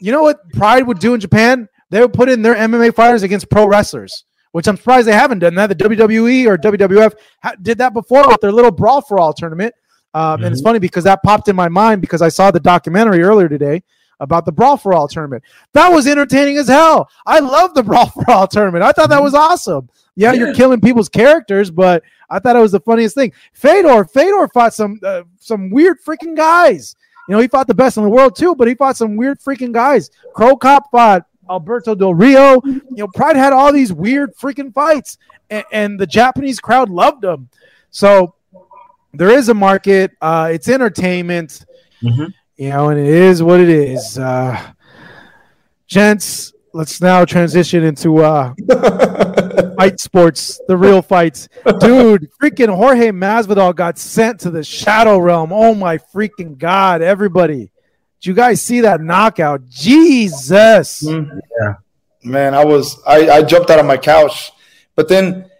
[0.00, 1.68] you know what Pride would do in Japan?
[1.90, 5.40] They would put in their MMA fighters against pro wrestlers, which I'm surprised they haven't
[5.40, 5.68] done that.
[5.68, 7.12] The WWE or WWF
[7.60, 9.74] did that before with their little brawl for all tournament.
[10.14, 10.44] Um, mm-hmm.
[10.44, 10.68] And it's mm-hmm.
[10.68, 13.82] funny because that popped in my mind because I saw the documentary earlier today
[14.20, 15.42] about the Brawl for All tournament.
[15.74, 17.10] That was entertaining as hell.
[17.26, 18.84] I love the Brawl for All tournament.
[18.84, 19.90] I thought that was awesome.
[20.14, 20.38] Yeah, yeah.
[20.38, 23.32] you're killing people's characters, but I thought it was the funniest thing.
[23.52, 26.96] Fedor, Fedor fought some uh, some weird freaking guys.
[27.28, 29.40] You know, he fought the best in the world too, but he fought some weird
[29.40, 30.10] freaking guys.
[30.34, 32.60] Cro Cop fought Alberto Del Rio.
[32.64, 35.18] You know, Pride had all these weird freaking fights,
[35.50, 37.48] and, and the Japanese crowd loved them.
[37.90, 38.34] So
[39.14, 40.10] there is a market.
[40.20, 41.64] Uh, it's entertainment.
[42.02, 42.26] Mm-hmm
[42.62, 44.16] you know, and it is what it is.
[44.18, 44.72] Uh,
[45.88, 48.54] gents, let's now transition into uh,
[49.82, 51.48] fight sports, the real fights.
[51.80, 55.52] Dude, freaking Jorge Masvidal got sent to the shadow realm.
[55.52, 57.72] Oh my freaking god, everybody.
[58.20, 59.68] Did you guys see that knockout?
[59.68, 61.02] Jesus.
[61.02, 61.38] Mm-hmm.
[61.60, 61.74] Yeah.
[62.22, 64.52] Man, I was I, I jumped out of my couch.
[64.94, 65.50] But then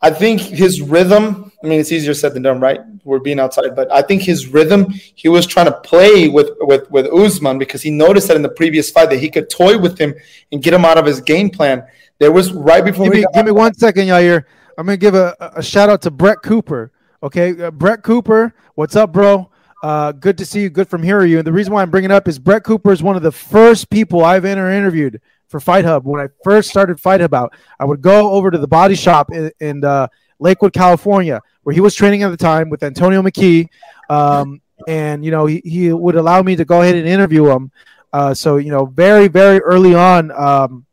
[0.00, 2.80] I think his rhythm, I mean, it's easier said than done, right?
[3.02, 6.88] We're being outside, but I think his rhythm, he was trying to play with with
[6.92, 9.98] with Usman because he noticed that in the previous fight that he could toy with
[9.98, 10.14] him
[10.52, 11.84] and get him out of his game plan.
[12.24, 13.04] There was right before.
[13.04, 14.44] Give me, give me one second, Yair.
[14.78, 16.90] I'm gonna give a, a shout out to Brett Cooper.
[17.22, 19.50] Okay, uh, Brett Cooper, what's up, bro?
[19.82, 20.70] Uh, good to see you.
[20.70, 21.36] Good from hearing you.
[21.36, 23.90] And the reason why I'm bringing up is Brett Cooper is one of the first
[23.90, 26.06] people I've ever interviewed for Fight Hub.
[26.06, 29.30] When I first started Fight Hub out, I would go over to the body shop
[29.30, 30.08] in, in uh,
[30.38, 33.68] Lakewood, California, where he was training at the time with Antonio McKee.
[34.08, 37.70] Um, and, you know, he, he would allow me to go ahead and interview him.
[38.14, 40.86] Uh, so, you know, very, very early on, um,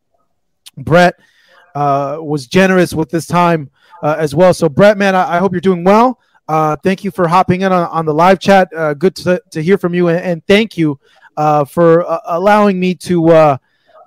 [0.84, 1.16] Brett
[1.76, 3.70] uh, was generous with this time
[4.02, 4.54] uh, as well.
[4.54, 6.20] So, Brett, man, I, I hope you're doing well.
[6.48, 8.70] Uh, thank you for hopping in on, on the live chat.
[8.76, 10.10] Uh, good to, to hear from you.
[10.10, 11.00] And, and thank you
[11.38, 13.58] uh, for uh, allowing me to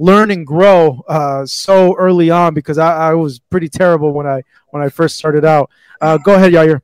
[0.00, 1.02] learn and grow
[1.46, 5.44] so early on because I, I, was pretty terrible when I when I first started
[5.44, 5.70] out.
[6.00, 6.83] Go ahead, Yair.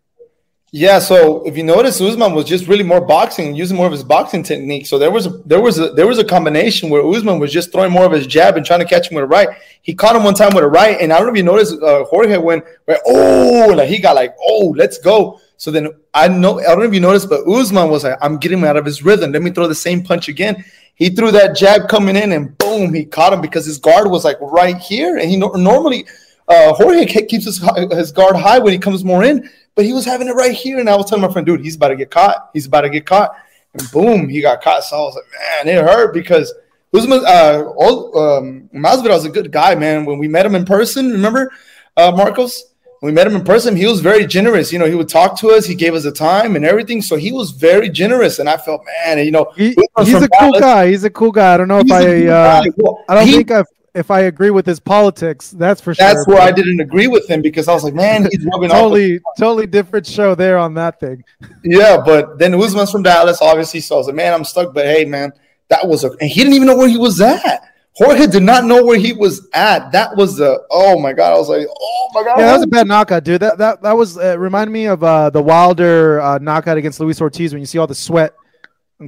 [0.73, 4.05] Yeah, so if you notice, Usman was just really more boxing, using more of his
[4.05, 4.87] boxing technique.
[4.87, 7.73] So there was a there was a there was a combination where Usman was just
[7.73, 9.49] throwing more of his jab and trying to catch him with a right.
[9.83, 11.83] He caught him one time with a right, and I don't know if you noticed,
[11.83, 15.41] uh, Jorge went where oh, like he got like oh, let's go.
[15.57, 18.39] So then I know I don't know if you noticed, but Usman was like, I'm
[18.39, 19.33] getting him out of his rhythm.
[19.33, 20.65] Let me throw the same punch again.
[20.95, 24.25] He threw that jab coming in, and boom, he caught him because his guard was
[24.25, 26.07] like right here, and he no- normally
[26.51, 30.05] uh, Jorge keeps his, his guard high when he comes more in, but he was
[30.05, 30.79] having it right here.
[30.79, 32.51] And I was telling my friend, dude, he's about to get caught.
[32.53, 33.35] He's about to get caught.
[33.75, 34.85] And boom, he got caught.
[34.85, 36.53] So I was like, man, it hurt because
[36.93, 40.05] Usman, uh, all, um, Masvidal was a good guy, man.
[40.05, 41.53] When we met him in person, remember,
[41.97, 42.65] uh, Marcos?
[43.03, 44.73] we met him in person, he was very generous.
[44.73, 47.01] You know, he would talk to us, he gave us the time and everything.
[47.01, 48.39] So he was very generous.
[48.39, 50.89] And I felt, man, you know, he, he's a cool guy.
[50.89, 51.55] He's a cool guy.
[51.55, 52.63] I don't know if I, uh,
[53.09, 56.07] I don't he, think i if I agree with his politics, that's for sure.
[56.07, 59.19] That's where I didn't agree with him because I was like, man, he's rubbing totally,
[59.19, 59.37] off.
[59.39, 61.25] Totally different show there on that thing.
[61.65, 63.81] yeah, but then Usman's from Dallas, obviously.
[63.81, 64.73] So I was like, man, I'm stuck.
[64.73, 65.33] But hey, man,
[65.69, 67.71] that was a, and he didn't even know where he was at.
[67.95, 69.91] Jorge did not know where he was at.
[69.93, 71.35] That was the oh my god!
[71.35, 72.39] I was like, oh my god.
[72.39, 73.43] Yeah, that was a bad knockout, dude.
[73.43, 77.21] That that that was uh, reminded me of uh, the Wilder uh, knockout against Luis
[77.21, 78.35] Ortiz when you see all the sweat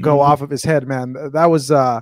[0.00, 0.30] go mm-hmm.
[0.30, 1.16] off of his head, man.
[1.32, 2.00] That was uh,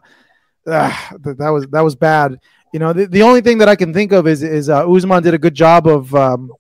[0.66, 2.40] uh, that was that was bad.
[2.72, 5.22] You know, the, the only thing that I can think of is is uh, Usman
[5.22, 6.52] did a good job of um,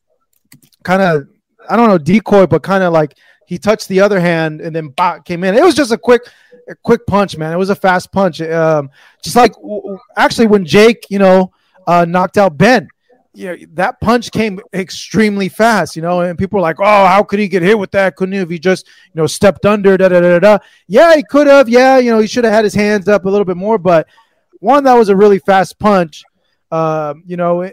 [0.82, 1.28] kind of
[1.68, 4.88] I don't know decoy, but kind of like he touched the other hand and then
[4.88, 5.54] bot came in.
[5.54, 6.22] It was just a quick
[6.68, 7.52] a quick punch, man.
[7.52, 8.40] It was a fast punch.
[8.40, 8.90] Um,
[9.22, 9.52] just like
[10.16, 11.52] actually when Jake, you know,
[11.86, 12.88] uh, knocked out Ben,
[13.32, 17.22] you know, that punch came extremely fast, you know, and people were like, "Oh, how
[17.22, 18.16] could he get hit with that?
[18.16, 20.58] Couldn't he if he just, you know, stepped under?" Da da da da.
[20.88, 21.68] Yeah, he could have.
[21.68, 23.78] Yeah, you know, he should have had his hands up a little bit more.
[23.78, 24.08] But
[24.60, 26.22] one, that was a really fast punch.
[26.70, 27.70] Uh, you know,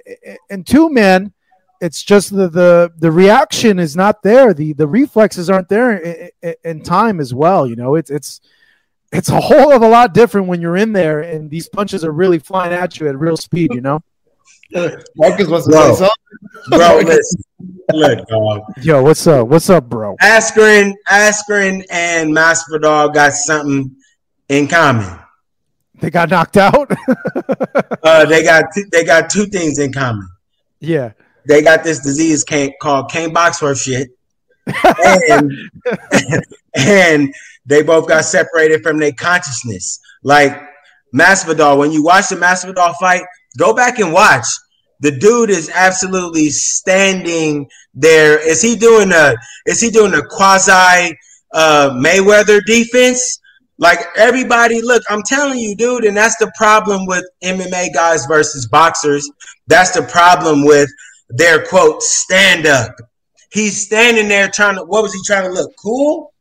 [0.50, 1.32] and two, man,
[1.80, 4.54] it's just the, the the reaction is not there.
[4.54, 5.98] The the reflexes aren't there
[6.42, 7.68] in, in time as well.
[7.68, 8.42] You know, it's it's
[9.12, 12.12] it's a whole of a lot different when you're in there and these punches are
[12.12, 14.02] really flying at you at real speed, you know?
[15.16, 16.78] Marcus wants to bro, say something.
[16.78, 17.44] Bro, listen.
[17.94, 18.62] Look, dog.
[18.82, 19.48] Yo, what's up?
[19.48, 20.18] What's up, bro?
[20.22, 23.96] Askren, Askren and Masvidal got something
[24.50, 25.20] in common.
[26.00, 26.92] They got knocked out.
[28.04, 30.28] uh, they got they got two things in common.
[30.80, 31.14] Yeah.
[31.48, 34.10] they got this disease called Cane Boxworth shit,
[35.28, 35.52] and,
[36.76, 37.34] and
[37.66, 40.00] they both got separated from their consciousness.
[40.24, 40.62] Like
[41.16, 43.24] Masvidal, when you watch the Masvidal fight,
[43.58, 44.46] go back and watch.
[45.00, 48.40] The dude is absolutely standing there.
[48.40, 49.36] Is he doing a?
[49.66, 51.16] Is he doing a quasi
[51.54, 53.40] uh, Mayweather defense?
[53.80, 58.68] Like everybody, look, I'm telling you, dude, and that's the problem with MMA guys versus
[58.68, 59.30] boxers.
[59.68, 60.90] That's the problem with
[61.30, 62.96] their quote stand up.
[63.52, 64.84] He's standing there trying to.
[64.84, 66.34] What was he trying to look cool?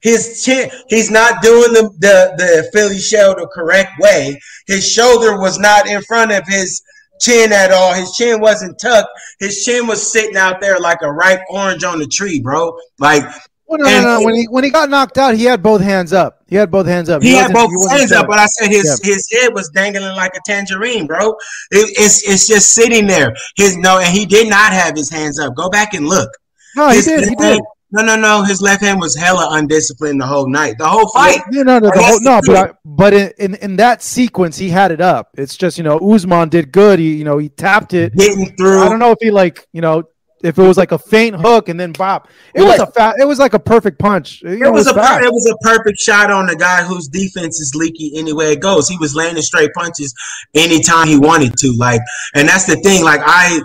[0.00, 0.70] His chin.
[0.88, 4.40] He's not doing the the the Philly shell the correct way.
[4.66, 6.82] His shoulder was not in front of his
[7.20, 7.92] chin at all.
[7.92, 9.08] His chin wasn't tucked.
[9.40, 12.76] His chin was sitting out there like a ripe orange on the tree, bro.
[12.98, 13.24] Like
[13.70, 14.24] Oh, well, no, no, no.
[14.24, 16.42] When he when he got knocked out, he had both hands up.
[16.48, 17.22] He had both hands up.
[17.22, 19.12] He, he had both hands up, but I said his yeah.
[19.12, 21.30] his head was dangling like a tangerine, bro.
[21.70, 23.34] It, it's it's just sitting there.
[23.56, 25.54] His no, and he did not have his hands up.
[25.54, 26.30] Go back and look.
[26.76, 27.28] No, his he did.
[27.28, 27.60] He did.
[27.90, 28.42] No, no, no.
[28.42, 31.40] His left hand was hella undisciplined the whole night, the whole fight.
[31.50, 32.40] Yeah, no, no, the whole, no.
[32.44, 35.30] But I, but in, in, in that sequence, he had it up.
[35.38, 36.98] It's just you know Usman did good.
[36.98, 38.80] He you know he tapped it, getting through.
[38.80, 40.04] I don't know if he like you know
[40.42, 42.28] if it was like a faint hook and then bop.
[42.54, 43.16] It was a fat.
[43.18, 44.42] It was like a perfect punch.
[44.42, 47.60] It, it was, was a it was a perfect shot on the guy whose defense
[47.60, 48.88] is leaky anywhere it goes.
[48.88, 50.14] He was landing straight punches
[50.54, 51.72] anytime he wanted to.
[51.76, 52.00] Like,
[52.34, 53.02] and that's the thing.
[53.02, 53.60] Like, I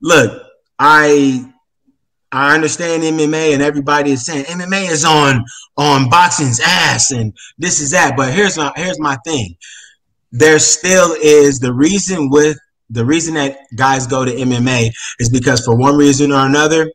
[0.00, 0.42] look,
[0.78, 1.52] I
[2.30, 5.44] I understand MMA and everybody is saying MMA is on
[5.76, 8.16] on boxing's ass and this is that.
[8.16, 9.56] But here's my here's my thing.
[10.30, 12.58] There still is the reason with
[12.92, 16.92] the reason that guys go to MMA is because for one reason or another,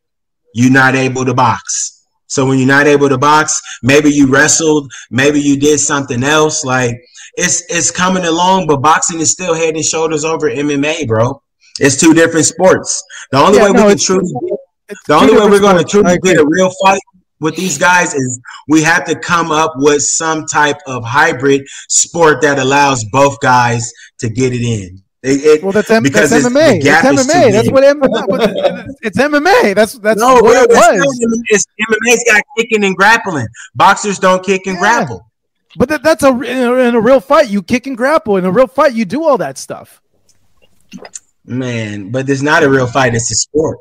[0.54, 2.06] you're not able to box.
[2.28, 6.64] So when you're not able to box, maybe you wrestled, maybe you did something else.
[6.64, 6.96] Like
[7.36, 11.42] it's it's coming along, but boxing is still head and shoulders over MMA, bro.
[11.80, 13.04] It's two different sports.
[13.32, 14.32] The only yeah, way no, we can truly
[15.08, 17.02] the only way we're going to truly get a real fight
[17.40, 22.42] with these guys is we have to come up with some type of hybrid sport
[22.42, 25.02] that allows both guys to get it in.
[25.24, 26.78] It, it, well, that's, M- because that's MMA.
[26.78, 27.52] It's MMA.
[27.52, 28.86] That's what MMA.
[29.02, 29.76] it's MMA.
[29.76, 31.44] That's that's no, what it was.
[31.50, 33.48] It's, MMA's got kicking and grappling.
[33.74, 34.82] Boxers don't kick and yeah.
[34.82, 35.28] grapple.
[35.76, 37.50] But that, that's a in, a in a real fight.
[37.50, 38.38] You kick and grapple.
[38.38, 40.02] In a real fight, you do all that stuff.
[41.46, 43.16] Man, but it's not a real fight.
[43.16, 43.80] It's a sport.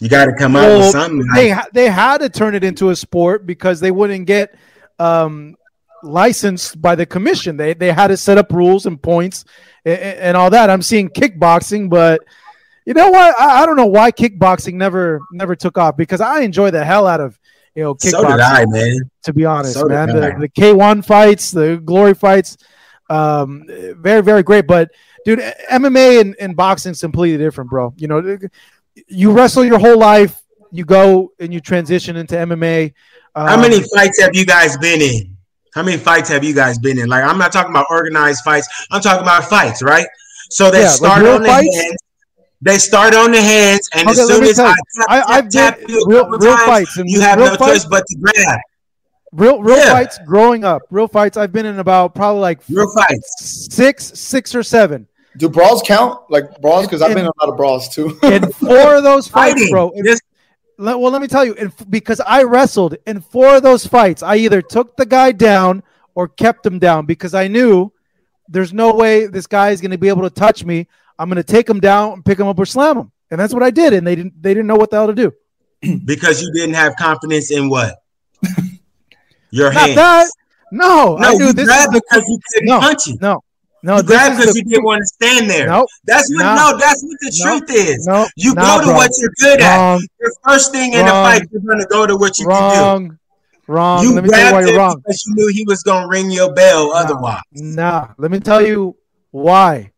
[0.00, 1.26] You got to come well, out with something.
[1.34, 4.54] They they had to turn it into a sport because they wouldn't get
[4.98, 5.56] um,
[6.02, 7.56] licensed by the commission.
[7.56, 9.44] They they had to set up rules and points
[9.84, 10.70] and, and all that.
[10.70, 12.22] I'm seeing kickboxing, but
[12.84, 13.34] you know what?
[13.40, 17.06] I, I, don't know why kickboxing never never took off because I enjoy the hell
[17.06, 17.38] out of
[17.74, 18.10] you know kickboxing.
[18.10, 19.10] So did I, man.
[19.24, 22.56] To be honest, so man, the, the K1 fights, the Glory fights,
[23.10, 23.64] um,
[23.98, 24.66] very very great.
[24.66, 24.90] But
[25.24, 25.40] dude,
[25.70, 27.92] MMA and, and boxing is completely different, bro.
[27.96, 28.38] You know,
[29.08, 30.40] you wrestle your whole life,
[30.70, 32.94] you go and you transition into MMA.
[33.34, 35.35] Um, How many fights have you guys been in?
[35.76, 37.10] How many fights have you guys been in?
[37.10, 38.66] Like, I'm not talking about organized fights.
[38.90, 40.06] I'm talking about fights, right?
[40.48, 41.76] So they yeah, start like on the fights?
[41.76, 41.96] hands.
[42.62, 44.76] They start on the hands, and okay, as soon as I tap,
[45.10, 48.06] I, have tap you real, real times, fights, and you have no fights, choice but
[48.06, 48.60] to grab.
[49.32, 49.92] Real, real yeah.
[49.92, 50.18] fights.
[50.24, 51.36] Growing up, real fights.
[51.36, 55.06] I've been in about probably like real fights, six, six or seven.
[55.36, 56.18] Do brawls count?
[56.30, 56.86] Like brawls?
[56.86, 58.18] Because I've been in a lot of brawls too.
[58.22, 59.90] in four of those fights, bro.
[59.90, 60.06] In,
[60.78, 64.62] well, let me tell you, because I wrestled in four of those fights, I either
[64.62, 65.82] took the guy down
[66.14, 67.92] or kept him down because I knew
[68.48, 70.86] there's no way this guy is going to be able to touch me.
[71.18, 73.54] I'm going to take him down and pick him up or slam him, and that's
[73.54, 73.92] what I did.
[73.92, 75.32] And they didn't they didn't know what the hell to do
[76.04, 78.02] because you didn't have confidence in what
[79.50, 79.94] your hands.
[79.94, 80.30] That.
[80.72, 83.20] No, no, I knew you this because you couldn't no, punch it.
[83.20, 83.42] No,
[83.86, 85.68] no, you grab because you didn't want to stand there.
[85.68, 85.88] Nope.
[86.04, 88.04] That's what nah, no, that's what the nope, truth is.
[88.04, 88.94] Nope, you nah, go to bro.
[88.96, 90.08] what you're good wrong, at.
[90.18, 93.08] The first thing in wrong, the fight, you're gonna go to what you wrong, can
[93.10, 93.18] do.
[93.68, 94.02] Wrong.
[94.02, 94.96] You let me tell you why you're wrong.
[94.96, 97.42] Because you knew he was gonna ring your bell nah, otherwise.
[97.52, 98.96] Nah, let me tell you
[99.30, 99.92] why.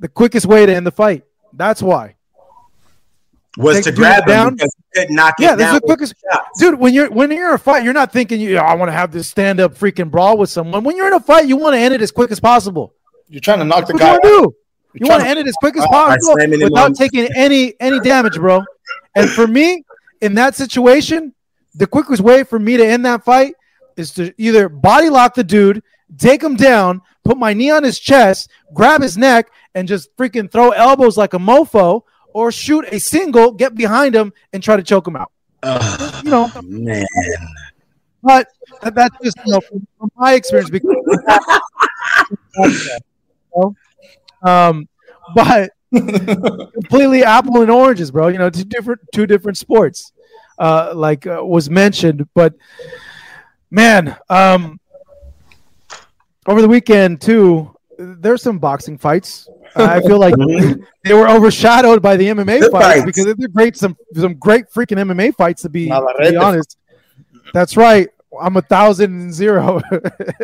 [0.00, 1.22] The quickest way to end the fight.
[1.52, 2.16] That's why.
[3.56, 5.74] Was to grab down because he could knock yeah, it down.
[5.74, 6.14] Yeah, the quickest.
[6.58, 8.58] Dude, when you're when you're in a fight, you're not thinking you.
[8.58, 10.82] I want to have this stand up freaking brawl with someone.
[10.82, 12.92] When you're in a fight, you want to end it as quick as possible.
[13.28, 14.14] You're trying to knock the what guy.
[14.14, 14.54] You, do?
[14.94, 18.62] you want to end it as quick as possible without taking any any damage, bro.
[19.16, 19.84] And for me,
[20.20, 21.34] in that situation,
[21.74, 23.54] the quickest way for me to end that fight
[23.96, 25.82] is to either body lock the dude,
[26.18, 30.50] take him down, put my knee on his chest, grab his neck, and just freaking
[30.50, 32.02] throw elbows like a mofo,
[32.32, 35.30] or shoot a single, get behind him, and try to choke him out.
[35.62, 37.06] Uh, you know, man.
[38.22, 38.48] But
[38.82, 40.96] that's just you know from, from my experience because
[44.42, 44.88] um,
[45.34, 48.28] but completely apple and oranges, bro.
[48.28, 50.12] You know, two different two different sports,
[50.58, 52.28] uh, like uh, was mentioned.
[52.34, 52.54] But
[53.70, 54.80] man, um,
[56.46, 59.48] over the weekend too, there's some boxing fights.
[59.76, 60.34] I feel like
[61.04, 63.04] they were overshadowed by the MMA Good fights, fights.
[63.04, 66.76] because they're great some some great freaking MMA fights to be, to be honest.
[67.52, 68.08] That's right.
[68.40, 69.80] I'm a thousand and zero.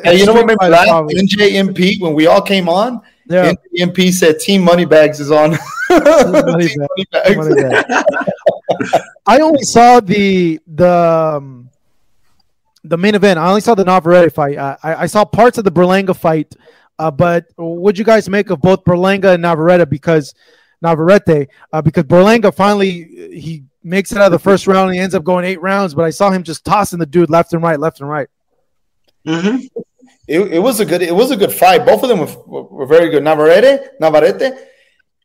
[0.02, 0.86] Hey, you know what made me laugh?
[0.86, 1.14] probably.
[1.16, 3.00] NJMP when we all came on.
[3.26, 3.52] Yeah.
[3.76, 5.50] NJMP said Team Moneybags is on.
[5.90, 6.74] Moneybags.
[6.74, 8.04] Team Moneybags.
[9.26, 11.70] I only saw the the um,
[12.82, 13.38] the main event.
[13.38, 14.56] I only saw the Navarrete fight.
[14.56, 16.54] Uh, I, I saw parts of the Berlanga fight,
[16.98, 19.88] uh, but what'd you guys make of both Berlanga and Navarrete?
[19.88, 20.34] Because
[20.82, 25.00] Navarrete, uh, because Berlanga finally he makes it out of the first round and he
[25.00, 25.94] ends up going eight rounds.
[25.94, 28.28] But I saw him just tossing the dude left and right, left and right.
[29.26, 29.68] Mhm.
[30.26, 31.84] It, it was a good it was a good fight.
[31.84, 33.22] Both of them were, were, were very good.
[33.24, 34.54] Navarrete, Navarrete.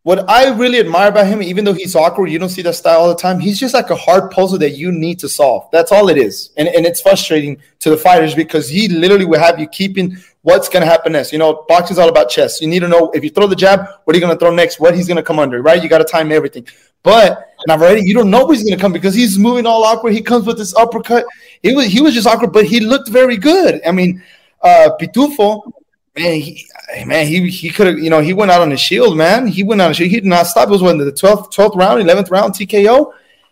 [0.03, 2.99] What I really admire about him, even though he's awkward, you don't see that style
[2.99, 3.39] all the time.
[3.39, 5.67] He's just like a hard puzzle that you need to solve.
[5.71, 9.39] That's all it is, and and it's frustrating to the fighters because he literally will
[9.39, 11.33] have you keeping what's going to happen next.
[11.33, 12.61] You know, boxing's all about chess.
[12.61, 14.53] You need to know if you throw the jab, what are you going to throw
[14.53, 14.79] next?
[14.79, 15.81] What he's going to come under, right?
[15.81, 16.67] You got to time everything.
[17.01, 20.13] But Navarrete, you don't know where he's going to come because he's moving all awkward.
[20.13, 21.25] He comes with this uppercut.
[21.63, 23.81] He was he was just awkward, but he looked very good.
[23.85, 24.23] I mean,
[24.61, 25.71] uh, Pitufo,
[26.15, 26.67] man, he,
[27.05, 29.47] man, he he could have, you know, he went out on his shield, man.
[29.47, 30.11] He went out on his shield.
[30.11, 30.67] He did not stop.
[30.67, 33.11] It was when the 12th, 12th round, 11th round TKO.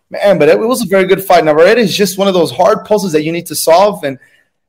[0.09, 1.43] Man, but it, was a very good fight.
[1.43, 4.03] Navarrete is just one of those hard puzzles that you need to solve.
[4.03, 4.20] And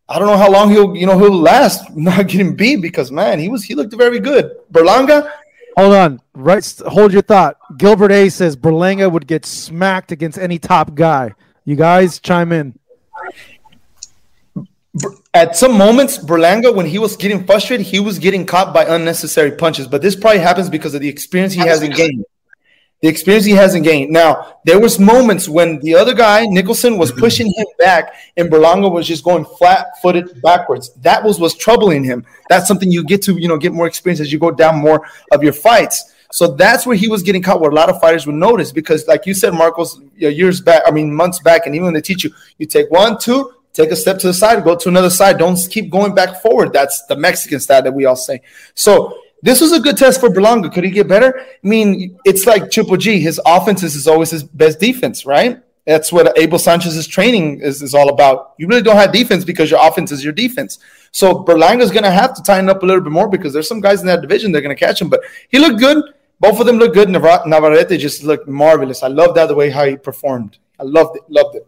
[0.09, 3.39] I don't know how long he'll, you know, he'll last not getting beat because man,
[3.39, 4.53] he was he looked very good.
[4.73, 5.31] Berlanga,
[5.77, 6.83] Hold on, right?
[6.87, 7.57] Hold your thought.
[7.77, 11.35] Gilbert A says Berlanga would get smacked against any top guy.
[11.65, 12.79] You guys chime in.
[15.33, 19.51] at some moments, Berlanga, when he was getting frustrated, he was getting caught by unnecessary
[19.53, 19.89] punches.
[19.89, 22.25] But this probably happens because of the experience he has in gained.
[23.03, 24.11] The experience he hasn't gained.
[24.11, 28.91] Now, there was moments when the other guy, Nicholson, was pushing him back, and Berlanga
[28.91, 30.91] was just going flat-footed backwards.
[31.03, 32.25] That was what's troubling him.
[32.49, 35.07] That's something you get to, you know, get more experience as you go down more
[35.33, 36.15] of your fights.
[36.33, 39.07] So that's where he was getting caught, where a lot of fighters would notice because,
[39.07, 42.25] like you said, Marcos, years back, I mean, months back, and even when they teach
[42.25, 45.37] you, you take one, two, take a step to the side, go to another side.
[45.37, 46.73] Don't keep going back forward.
[46.73, 48.41] That's the Mexican style that we all say.
[48.75, 50.73] So this was a good test for Berlanga.
[50.73, 51.39] Could he get better?
[51.39, 53.21] I mean, it's like Triple G.
[53.21, 55.63] His offense is always his best defense, right?
[55.87, 58.55] That's what Abel Sanchez's training is, is all about.
[58.57, 60.79] You really don't have defense because your offense is your defense.
[61.11, 63.83] So Berlanga's going to have to tighten up a little bit more because there's some
[63.83, 65.11] guys in that division that are going to catch him.
[65.11, 65.21] But
[65.51, 66.03] he looked good.
[66.41, 67.09] Both of them looked good.
[67.09, 69.03] Navar- Navarrete just looked marvelous.
[69.03, 70.57] I love that the way how he performed.
[70.81, 71.23] I loved it.
[71.29, 71.67] Loved it.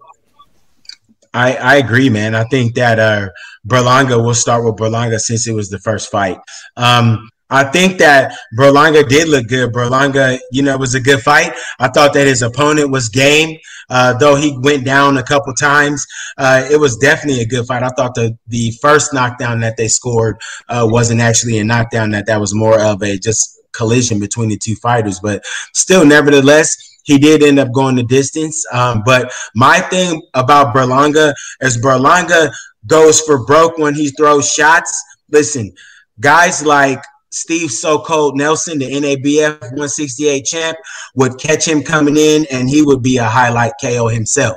[1.34, 2.34] I, I agree, man.
[2.34, 3.28] I think that uh,
[3.68, 6.38] Berlanga, we'll start with Berlanga since it was the first fight.
[6.78, 9.72] Um, I think that Berlanga did look good.
[9.72, 11.53] Berlanga, you know, it was a good fight.
[11.78, 16.05] I thought that his opponent was game, uh, though he went down a couple times.
[16.36, 17.84] Uh, it was definitely a good fight.
[17.84, 22.26] I thought the the first knockdown that they scored uh, wasn't actually a knockdown; that
[22.26, 25.20] that was more of a just collision between the two fighters.
[25.20, 28.64] But still, nevertheless, he did end up going the distance.
[28.72, 32.53] Um, but my thing about Berlanga is Berlanga
[32.86, 35.01] goes for broke when he throws shots.
[35.30, 35.72] Listen,
[36.18, 37.03] guys like
[37.37, 40.78] Steve So Cold Nelson, the NABF 168 champ,
[41.14, 44.57] would catch him coming in and he would be a highlight KO himself.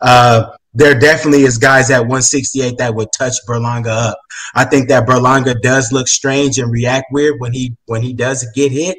[0.00, 4.20] Uh, there definitely is guys at 168 that would touch Berlanga up.
[4.54, 8.46] I think that Berlanga does look strange and react weird when he when he does
[8.54, 8.98] get hit.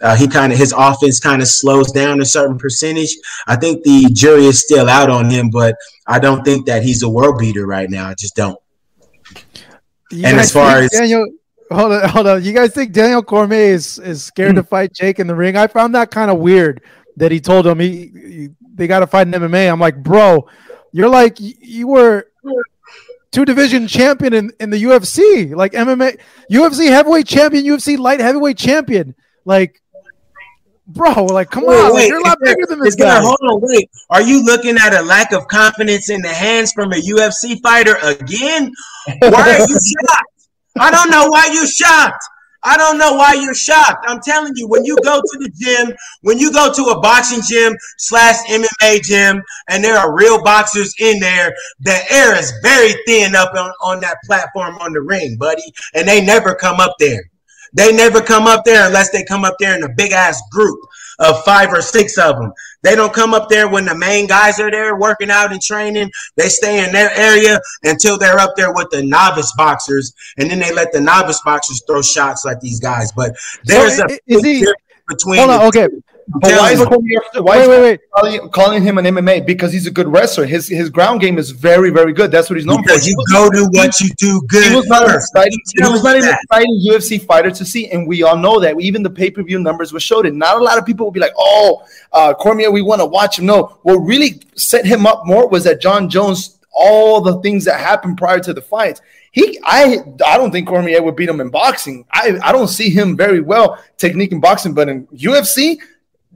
[0.00, 3.14] Uh, he kind of his offense kind of slows down a certain percentage.
[3.46, 7.02] I think the jury is still out on him, but I don't think that he's
[7.02, 8.08] a world beater right now.
[8.08, 8.58] I just don't.
[10.10, 11.26] You And as far as- Daniel,
[11.70, 12.44] hold on, hold on.
[12.44, 14.68] You guys think Daniel Cormier is is scared to hmm.
[14.68, 15.56] fight Jake in the ring?
[15.56, 16.82] I found that kind of weird
[17.16, 19.70] that he told him he, he they got to fight in MMA.
[19.70, 20.48] I'm like, bro,
[20.92, 22.26] you're like you were
[23.30, 26.18] two division champion in, in the UFC, like MMA,
[26.50, 29.14] UFC heavyweight champion, UFC light heavyweight champion,
[29.44, 29.80] like.
[30.92, 31.92] Bro, like, come on!
[31.92, 33.20] like, you're a lot there- bigger than this there- guy.
[33.20, 33.88] Hold on, wait.
[34.08, 37.94] Are you looking at a lack of confidence in the hands from a UFC fighter
[38.02, 38.72] again?
[39.20, 40.39] Why are you shocked?
[40.78, 42.24] I don't know why you're shocked.
[42.62, 44.04] I don't know why you're shocked.
[44.06, 47.40] I'm telling you, when you go to the gym, when you go to a boxing
[47.48, 52.92] gym slash MMA gym, and there are real boxers in there, the air is very
[53.06, 55.72] thin up on, on that platform on the ring, buddy.
[55.94, 57.30] And they never come up there.
[57.72, 60.80] They never come up there unless they come up there in a big ass group
[61.20, 62.52] of five or six of them.
[62.82, 66.10] They don't come up there when the main guys are there working out and training.
[66.36, 70.58] They stay in their area until they're up there with the novice boxers, and then
[70.58, 73.12] they let the novice boxers throw shots like these guys.
[73.12, 74.66] But there's So, a is he-
[75.08, 75.38] between.
[75.38, 75.66] Hold on.
[75.68, 75.88] Okay.
[76.32, 76.36] Two.
[76.36, 76.86] I'm But why is you.
[76.86, 78.00] Cormier, why Wait, is wait, wait.
[78.14, 79.46] calling, calling him an MMA?
[79.46, 80.46] Because he's a good wrestler.
[80.46, 82.30] His his ground game is very very good.
[82.30, 82.82] That's what he's known for.
[82.84, 84.70] Because you go to what you do good.
[84.70, 87.64] He was not an exciting, he Tell was me not an exciting UFC fighter to
[87.64, 88.80] see, and we all know that.
[88.80, 90.34] Even the pay per view numbers were showed it.
[90.34, 93.38] Not a lot of people would be like, "Oh, uh, Cormier, we want to watch
[93.38, 96.56] him." No, what really set him up more was that Jon Jones.
[96.72, 99.02] All the things that happened prior to the fights.
[99.32, 102.06] He, I, I don't think Cormier would beat him in boxing.
[102.12, 105.78] I, I don't see him very well technique in boxing, but in UFC,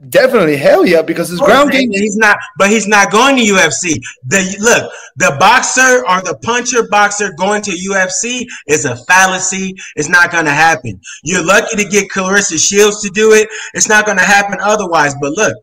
[0.09, 1.91] definitely hell yeah, because his ground game.
[1.91, 3.99] He's not, but he's not going to UFC.
[4.25, 9.75] The look, the boxer or the puncher boxer going to UFC is a fallacy.
[9.95, 10.99] It's not going to happen.
[11.23, 13.47] You're lucky to get Claressa Shields to do it.
[13.73, 15.15] It's not going to happen otherwise.
[15.21, 15.55] But look,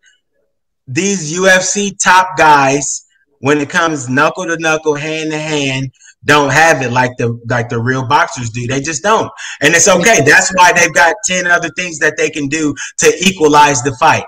[0.86, 3.06] these UFC top guys,
[3.40, 5.92] when it comes knuckle to knuckle, hand to hand,
[6.24, 8.66] don't have it like the like the real boxers do.
[8.66, 10.20] They just don't, and it's okay.
[10.24, 14.24] That's why they've got ten other things that they can do to equalize the fight.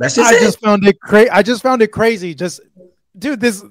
[0.00, 0.40] That's just I it.
[0.40, 1.30] just found it crazy.
[1.30, 2.34] I just found it crazy.
[2.34, 2.60] Just,
[3.20, 3.62] dude, this.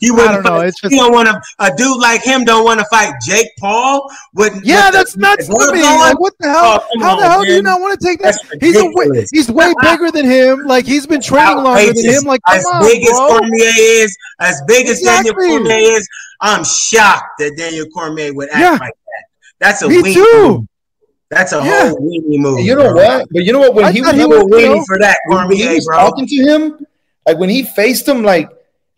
[0.00, 0.60] You wouldn't don't know.
[0.60, 0.92] It's just.
[0.92, 1.40] you don't want to.
[1.58, 4.10] A dude like him don't want to fight Jake Paul.
[4.34, 5.82] With Yeah, with the- that's nuts with the to me.
[5.82, 6.84] Like, what the hell?
[6.84, 8.38] Oh, come How the on, hell do you not want to take that?
[8.50, 10.64] That's He's a way, he's way bigger than him.
[10.66, 12.22] Like he's been training longer than Outrageous.
[12.22, 12.24] him.
[12.28, 13.10] Like come as on, big as.
[13.10, 16.08] Cormier is, as big as Daniel Cormier is,
[16.40, 18.70] I'm shocked that Daniel Cormier would act Yeah.
[18.72, 19.24] like that.
[19.60, 20.42] That's a Me weenie too.
[20.48, 20.64] move.
[21.30, 21.88] That's a Yeah.
[21.90, 22.60] whole weenie move.
[22.60, 22.94] You know bro.
[22.94, 23.28] what?
[23.32, 23.74] But you know what?
[23.74, 25.96] When I he was he was- you weenie know, for that, when he was bro.
[25.98, 26.86] talking to him,
[27.26, 28.48] like when he faced him, like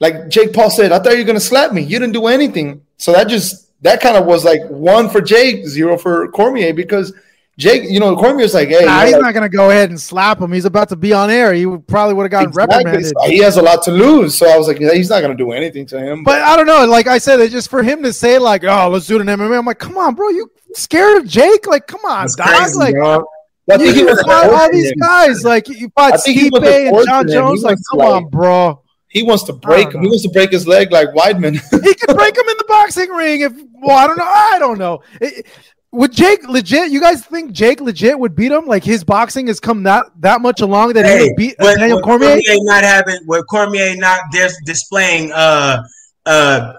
[0.00, 1.82] like Jake Paul said, I thought you were gonna slap me.
[1.82, 2.82] You didn't do anything.
[2.96, 7.12] So that just that kind of was like one for Jake, zero for Cormier because
[7.58, 10.40] Jake, you know, Cormier's like, hey, Nah, he's know, not gonna go ahead and slap
[10.40, 10.50] him.
[10.52, 11.52] He's about to be on air.
[11.52, 12.76] He would- probably would have gotten exactly.
[12.78, 13.12] reprimanded.
[13.18, 14.34] So he has a lot to lose.
[14.34, 16.24] So I was like, yeah, he's not gonna do anything to him.
[16.24, 16.86] But I don't know.
[16.86, 19.26] Like I said, it's just for him to say like, "Oh, let's do it in
[19.26, 20.30] MMA." I'm like, "Come on, bro.
[20.30, 21.66] You scared of Jake?
[21.66, 22.46] Like, come on, That's dog.
[22.46, 23.26] crazy, like, bro.
[23.70, 25.44] I you, think he was fought all these guys.
[25.44, 27.62] Like, you fought I Stipe and Jon Jones.
[27.62, 28.82] Like, was come on, bro.
[29.10, 30.02] He wants to break him.
[30.02, 31.54] He wants to break his leg like Weidman.
[31.82, 33.52] he could break him in the boxing ring if
[33.82, 35.46] well i don't know i don't know It-
[35.92, 39.58] would jake legit you guys think jake legit would beat him like his boxing has
[39.58, 42.84] come that that much along that he Hey, would beat with, daniel with cormier not
[42.84, 45.82] having, with Cormier not dis- displaying uh
[46.26, 46.72] uh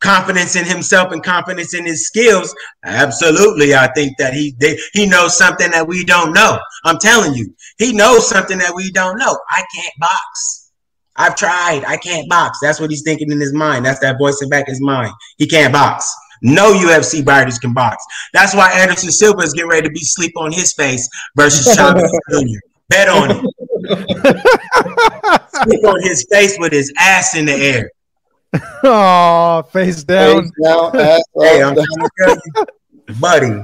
[0.00, 2.54] confidence in himself and confidence in his skills,
[2.84, 6.58] absolutely, I think that he they, he knows something that we don't know.
[6.84, 9.36] I'm telling you, he knows something that we don't know.
[9.50, 10.65] I can't box.
[11.18, 11.84] I've tried.
[11.86, 12.58] I can't box.
[12.60, 13.84] That's what he's thinking in his mind.
[13.84, 15.12] That's that voice in back of his mind.
[15.38, 16.14] He can't box.
[16.42, 18.04] No UFC fighters can box.
[18.32, 22.10] That's why Anderson Silva is getting ready to be sleep on his face versus Chavez
[22.30, 22.58] Jr.
[22.88, 23.44] Bet on it.
[25.64, 27.90] Sleep on his face with his ass in the air.
[28.84, 31.62] oh face down Face down, ass Hey.
[31.62, 33.62] I'm trying to tell you, buddy,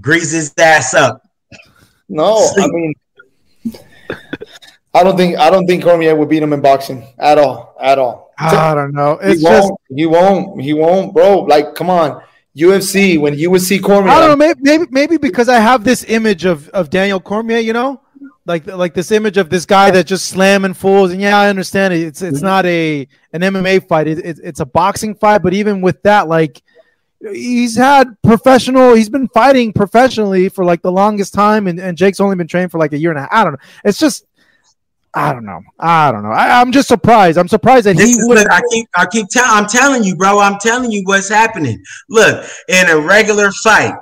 [0.00, 1.20] grease his ass up.
[2.08, 2.94] No, I mean,
[4.96, 7.98] I don't think I don't think Cormier would beat him in boxing at all, at
[7.98, 8.32] all.
[8.38, 9.80] i don't know he it's just won't.
[9.88, 10.62] He won't.
[10.62, 11.40] He won't, bro.
[11.40, 12.22] Like, come on,
[12.56, 13.20] UFC.
[13.20, 16.04] When you would see Cormier, i don't know maybe, maybe maybe because i have this
[16.04, 18.00] image of of daniel cormier you know
[18.46, 21.92] like like this image of this guy that just slamming fools and yeah i understand
[21.92, 25.52] it it's it's not a an mma fight it, it, it's a boxing fight but
[25.52, 26.62] even with that like
[27.32, 32.20] he's had professional he's been fighting professionally for like the longest time and, and jake's
[32.20, 34.26] only been trained for like a year and a half i don't know it's just
[35.16, 38.16] i don't know i don't know I, i'm just surprised i'm surprised that This he
[38.24, 40.38] would I keep I keep tell I'm telling you, bro.
[40.38, 41.82] I'm telling you what's happening.
[42.08, 43.94] Look, in a regular fight,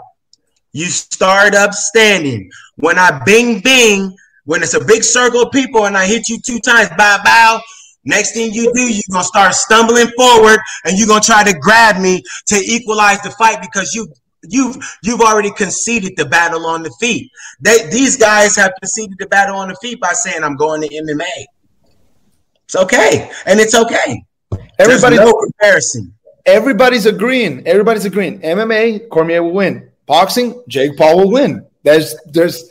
[0.73, 2.51] you start up standing.
[2.77, 6.39] When I bing bing, when it's a big circle of people and I hit you
[6.41, 7.61] two times, bow bow.
[8.05, 12.01] Next thing you do, you're gonna start stumbling forward and you're gonna try to grab
[12.01, 14.07] me to equalize the fight because you
[14.49, 17.31] you've you've already conceded the battle on the feet.
[17.61, 20.89] They these guys have conceded the battle on the feet by saying I'm going to
[20.89, 21.47] MMA.
[22.65, 24.25] It's okay, and it's okay.
[24.79, 26.15] everybody, There's no comparison.
[26.47, 27.67] everybody's agreeing.
[27.67, 28.41] Everybody's agreeing.
[28.41, 29.91] MMA, Cormier will win.
[30.07, 31.67] Boxing, Jake Paul will win.
[31.83, 32.71] There's, there's.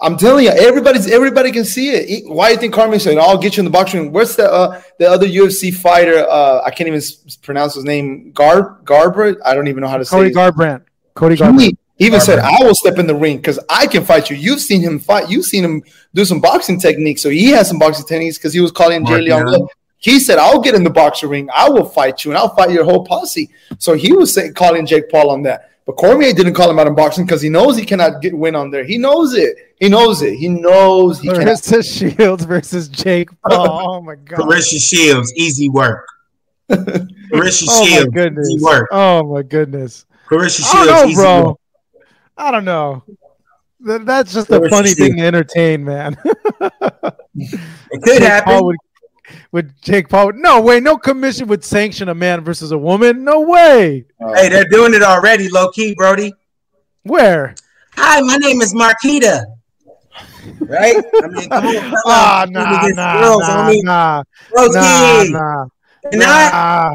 [0.00, 2.28] I'm telling you, everybody's everybody can see it.
[2.28, 4.12] Why do you think Cormier said, "I'll get you in the boxing ring"?
[4.12, 6.24] What's the uh, the other UFC fighter?
[6.28, 7.00] Uh, I can't even
[7.42, 8.30] pronounce his name.
[8.32, 9.38] Garb Garbrandt.
[9.44, 10.16] I don't even know how to say.
[10.16, 10.36] cody it.
[10.36, 10.82] garbrandt
[11.18, 14.30] cody garbrandt He even said, "I will step in the ring because I can fight
[14.30, 15.28] you." You've seen him fight.
[15.28, 15.82] You've seen him
[16.14, 17.20] do some boxing techniques.
[17.22, 19.52] So he has some boxing techniques because he was calling Jay Mark Leon.
[19.52, 19.68] Young.
[19.98, 21.48] He said, "I'll get in the boxing ring.
[21.62, 24.86] I will fight you, and I'll fight your whole posse." So he was saying, calling
[24.86, 25.70] Jake Paul on that.
[25.86, 28.54] But Cormier didn't call him out in boxing because he knows he cannot get win
[28.54, 28.84] on there.
[28.84, 29.56] He knows it.
[29.80, 30.34] He knows it.
[30.36, 31.46] He knows he cannot.
[31.46, 31.82] Claressa
[32.16, 33.66] Shields versus Jake Paul.
[33.96, 34.38] Oh my god.
[34.38, 36.06] Claressa Shields, easy work.
[36.70, 38.50] Claressa Oh my Shields, goodness.
[38.50, 38.88] easy work.
[38.92, 40.04] Oh my goodness.
[40.30, 41.58] Claressa I don't know, bro.
[42.36, 43.02] I don't know.
[43.86, 44.98] Th- That's just a funny shit.
[44.98, 46.16] thing to entertain, man.
[47.90, 48.64] It could happen.
[48.64, 48.76] Would,
[49.52, 50.32] would Jake Paul?
[50.34, 50.80] No way.
[50.80, 53.22] No commission would sanction a man versus a woman.
[53.24, 54.04] No way.
[54.34, 56.32] Hey, they're doing it already, low key, Brody.
[57.04, 57.54] Where?
[57.96, 59.44] Hi, my name is Marquita.
[60.60, 60.96] Right?
[61.22, 61.74] I mean, come on.
[61.74, 61.94] come on.
[62.06, 63.84] Ah, Compete nah, against nah, girls, nah, homie.
[63.84, 64.72] nah, Broski.
[64.74, 65.66] nah, nah,
[66.12, 66.94] And I- nah.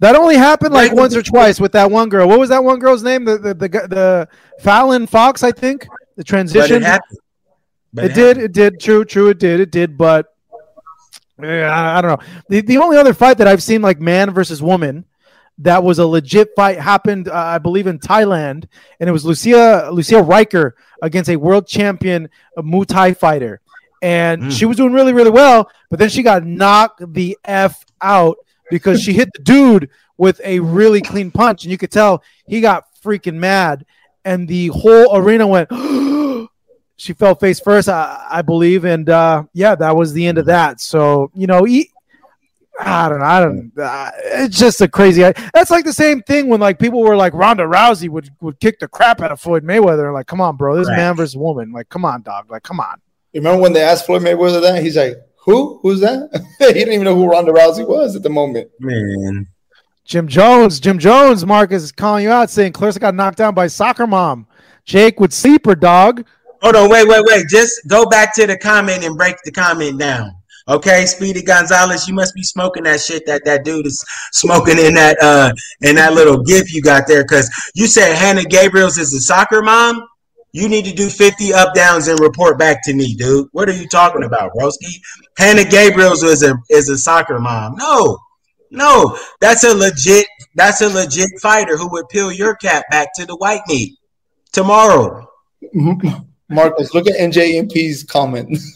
[0.00, 2.26] That only happened like once or twice with that one girl.
[2.26, 3.24] What was that one girl's name?
[3.24, 4.28] The the the, the
[4.60, 5.82] Fallon Fox, I think.
[5.82, 6.76] The but transition.
[6.76, 7.18] it happened.
[7.92, 8.38] But it did.
[8.38, 8.80] It did.
[8.80, 9.04] True.
[9.04, 9.28] True.
[9.28, 9.60] It did.
[9.60, 9.98] It did.
[9.98, 10.26] But
[11.40, 12.26] yeah, I, don't know.
[12.48, 15.04] The the only other fight that I've seen like man versus woman
[15.58, 18.64] that was a legit fight happened, uh, I believe, in Thailand,
[18.98, 20.72] and it was Lucia Lucia Rijker
[21.02, 23.60] against a world champion uh, Muay Thai fighter,
[24.02, 24.52] and Mm.
[24.58, 28.36] she was doing really really well, but then she got knocked the f out
[28.70, 32.60] because she hit the dude with a really clean punch, and you could tell he
[32.60, 33.84] got freaking mad,
[34.24, 35.68] and the whole arena went.
[36.96, 40.46] she fell face first, I, I believe, and uh, yeah, that was the end of
[40.46, 40.80] that.
[40.80, 41.90] So you know, he,
[42.78, 43.72] I don't know, I don't.
[43.78, 45.22] Uh, it's just a crazy.
[45.54, 48.78] That's like the same thing when like people were like Ronda Rousey would would kick
[48.80, 50.12] the crap out of Floyd Mayweather.
[50.12, 50.96] Like, come on, bro, this Right.
[50.96, 51.72] man versus woman.
[51.72, 52.50] Like, come on, dog.
[52.50, 53.00] Like, come on.
[53.32, 54.82] You remember when they asked Floyd Mayweather that?
[54.82, 55.16] He's like,
[55.50, 55.80] "Who?
[55.82, 56.28] Who's that?"
[56.58, 58.70] he didn't even know who Ronda Rousey was at the moment.
[58.80, 59.46] Man.
[60.04, 63.68] Jim Jones, Jim Jones, Marcus is calling you out, saying Claressa got knocked down by
[63.68, 64.46] soccer mom.
[64.84, 66.26] Jake would sleeper dog.
[66.62, 67.46] Hold on, wait, wait, wait.
[67.48, 70.32] Just go back to the comment and break the comment down.
[70.68, 74.94] Okay, Speedy Gonzalez, you must be smoking that shit that that dude is smoking in
[74.94, 77.24] that uh in that little gif you got there.
[77.24, 80.02] Cause you said Hanna Gabriels is a soccer mom.
[80.52, 83.48] You need to do 50 up downs and report back to me, dude.
[83.52, 85.00] What are you talking about, Broski?
[85.38, 87.76] Hanna Gabriels is a is a soccer mom.
[87.76, 88.18] No,
[88.70, 93.26] no, that's a legit that's a legit fighter who would peel your cap back to
[93.26, 93.96] the white meat
[94.52, 95.28] tomorrow.
[96.48, 98.58] Marcos, look at NJMP's comment.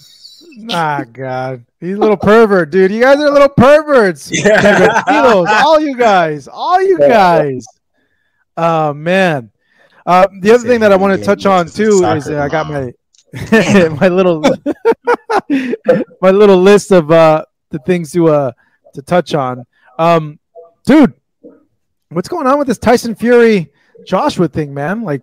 [0.71, 2.93] Ah, God, he's a little pervert, dude.
[2.93, 4.31] You guys are little perverts.
[4.31, 5.03] Yeah.
[5.09, 7.67] All you guys, all you guys.
[8.57, 9.51] Oh man.
[10.07, 12.69] Uh, the other thing that I want to touch on too is uh, I got
[12.69, 12.93] my
[14.01, 14.41] my little
[16.21, 18.53] my little list of uh the things to uh
[18.95, 19.65] to touch on.
[19.99, 20.39] Um,
[20.87, 21.15] dude,
[22.11, 23.73] what's going on with this Tyson Fury
[24.07, 25.03] Joshua thing, man?
[25.03, 25.23] Like,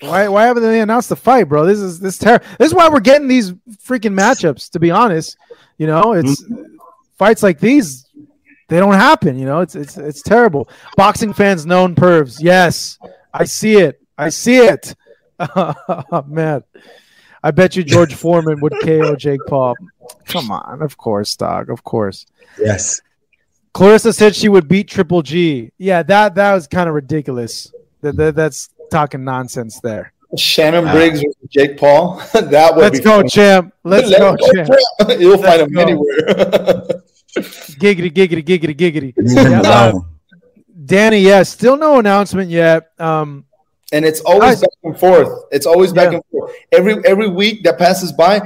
[0.00, 1.66] why why haven't they announced the fight, bro?
[1.66, 4.70] This is this ter- This is why we're getting these freaking matchups.
[4.70, 5.36] To be honest,
[5.78, 6.44] you know, it's
[7.18, 8.06] fights like these.
[8.68, 9.60] They don't happen, you know.
[9.60, 10.68] It's it's it's terrible.
[10.96, 12.36] Boxing fans known pervs.
[12.40, 12.98] Yes,
[13.34, 14.00] I see it.
[14.20, 14.94] I see it.
[15.40, 16.62] oh, man,
[17.42, 19.74] I bet you George Foreman would KO Jake Paul.
[20.26, 21.70] Come on, of course, dog.
[21.70, 22.26] Of course.
[22.58, 23.00] Yes.
[23.74, 25.70] Claressa said she would beat Triple G.
[25.78, 27.72] Yeah, that that was kind of ridiculous.
[28.02, 30.12] That, that that's talking nonsense there.
[30.36, 32.16] Shannon Briggs versus Jake Paul.
[32.34, 33.28] that would Let's be go, fun.
[33.28, 33.74] champ.
[33.84, 34.68] Let's go, champ.
[34.68, 35.20] champ.
[35.20, 35.80] You'll find him go.
[35.80, 36.16] anywhere.
[37.36, 39.14] Giggity, giggity, giggity, giggity.
[39.16, 40.06] Leave Yeah, uh, alone.
[40.84, 42.90] Danny, yeah, still no announcement yet.
[42.98, 43.44] Um,
[43.92, 44.60] and it's always Guys.
[44.60, 45.44] back and forth.
[45.52, 46.16] It's always back Yeah.
[46.16, 46.52] and forth.
[46.72, 48.40] Every every week that passes by,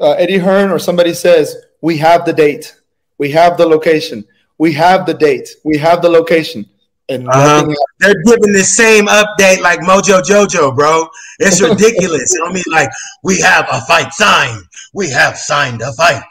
[0.00, 2.74] uh, Eddie Hearn or somebody says, "We have the date,
[3.18, 4.24] we have the location,
[4.58, 6.66] we have the date, we have the location,"
[7.08, 7.66] and Uh-huh.
[7.98, 11.08] They're giving the same update like Mojo Jojo, bro.
[11.38, 12.32] It's ridiculous.
[12.32, 12.90] you know I mean, like,
[13.22, 14.62] we have a fight signed.
[14.94, 16.22] We have signed a fight.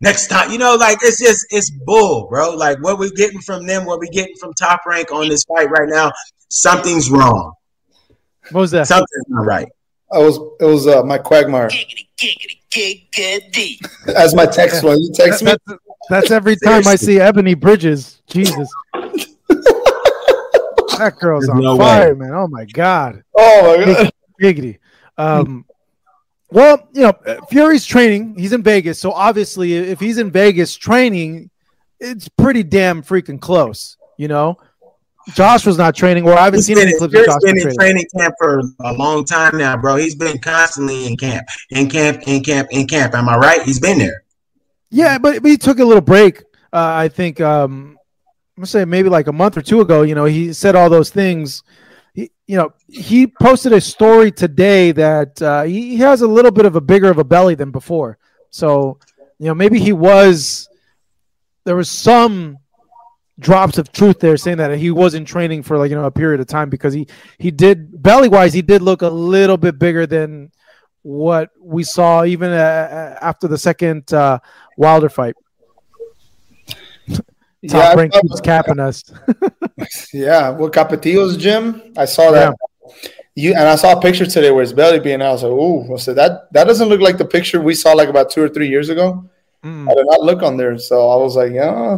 [0.00, 2.50] Next time, you know, like it's just it's bull, bro.
[2.54, 5.70] Like what we're getting from them, what we're getting from top rank on this fight
[5.70, 6.12] right now,
[6.48, 7.52] something's wrong.
[8.50, 8.86] What was that?
[8.86, 9.68] Something's not right.
[10.12, 11.70] I was it was uh, my quagmire
[14.16, 15.52] as my text when you text me.
[15.66, 18.22] That's, that's every time I see Ebony Bridges.
[18.26, 18.68] Jesus.
[20.98, 22.32] that girl's There's on no fire, man.
[22.34, 23.22] Oh my god.
[23.36, 24.10] Oh my god!
[24.40, 24.78] Giggity.
[25.16, 25.64] Um,
[26.50, 27.12] well, you know,
[27.50, 28.36] Fury's training.
[28.38, 31.50] He's in Vegas, so obviously, if he's in Vegas training,
[31.98, 33.96] it's pretty damn freaking close.
[34.16, 34.58] You know,
[35.32, 37.56] Josh was not training, or I haven't He's seen been, any clips of Josh been
[37.56, 37.78] in training.
[37.78, 39.96] training camp for a long time now, bro.
[39.96, 43.14] He's been constantly in camp, in camp, in camp, in camp.
[43.14, 43.62] Am I right?
[43.62, 44.24] He's been there.
[44.90, 46.42] Yeah, but, but he took a little break.
[46.72, 47.98] Uh, I think um,
[48.56, 50.02] I'm gonna say maybe like a month or two ago.
[50.02, 51.62] You know, he said all those things.
[52.12, 56.66] He, you know, he posted a story today that uh, he has a little bit
[56.66, 58.18] of a bigger of a belly than before.
[58.50, 58.98] So,
[59.38, 60.68] you know, maybe he was.
[61.64, 62.58] There was some
[63.38, 66.40] drops of truth there saying that he wasn't training for like you know a period
[66.40, 67.06] of time because he
[67.38, 70.52] he did belly wise he did look a little bit bigger than
[71.02, 74.38] what we saw even uh, after the second uh,
[74.76, 75.34] Wilder fight.
[77.68, 79.04] Top I rank keeps capping us.
[80.12, 81.92] Yeah, well, Capetillo's gym.
[81.96, 82.54] I saw that.
[83.34, 85.28] you and I saw a picture today where his belly being out.
[85.28, 87.92] I was like, "Ooh!" I said that that doesn't look like the picture we saw
[87.92, 89.28] like about two or three years ago.
[89.64, 89.90] Mm.
[89.90, 91.96] I did not look on there, so I was like, "Yeah."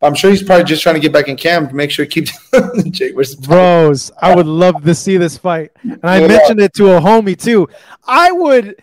[0.00, 2.08] I'm sure he's probably just trying to get back in camp to make sure he
[2.10, 2.32] keeps
[2.90, 5.72] Jake versus Bros, I would love to see this fight.
[5.82, 6.28] And I Yeah.
[6.28, 7.68] mentioned it to a homie too.
[8.06, 8.76] I would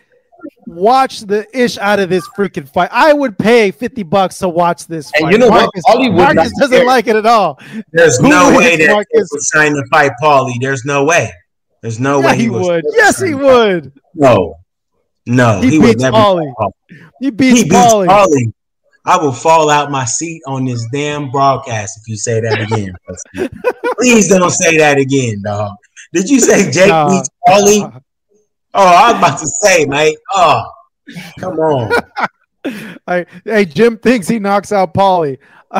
[0.66, 2.90] watch the ish out of this freaking fight.
[2.92, 5.32] I would pay 50 bucks to watch this And fight.
[5.32, 5.62] you know what?
[5.62, 6.86] Marcus, Hollywood Marcus doesn't care.
[6.86, 7.58] like it at all.
[7.92, 9.08] There's Who no way that Marcus?
[9.12, 10.60] he would sign to fight Paulie.
[10.60, 11.32] There's no way.
[11.82, 12.84] There's no yeah, way he was- would.
[12.92, 13.92] Yes, he would.
[14.14, 14.56] No,
[15.26, 16.16] no, He he, would beats never.
[16.16, 16.52] Paulie.
[17.20, 18.06] He beats, He beats Paulie.
[18.08, 18.52] Paulie.
[19.06, 22.92] I will fall out my seat on this damn broadcast if you say that again.
[23.98, 25.76] Please don't say that again, dog.
[26.12, 28.02] Did you say Jake beats Paulie?
[28.74, 30.18] Oh, I was about to say, mate.
[30.34, 30.64] Oh,
[31.38, 31.92] come on.
[33.06, 35.38] I, hey, Jim thinks he knocks out Paulie.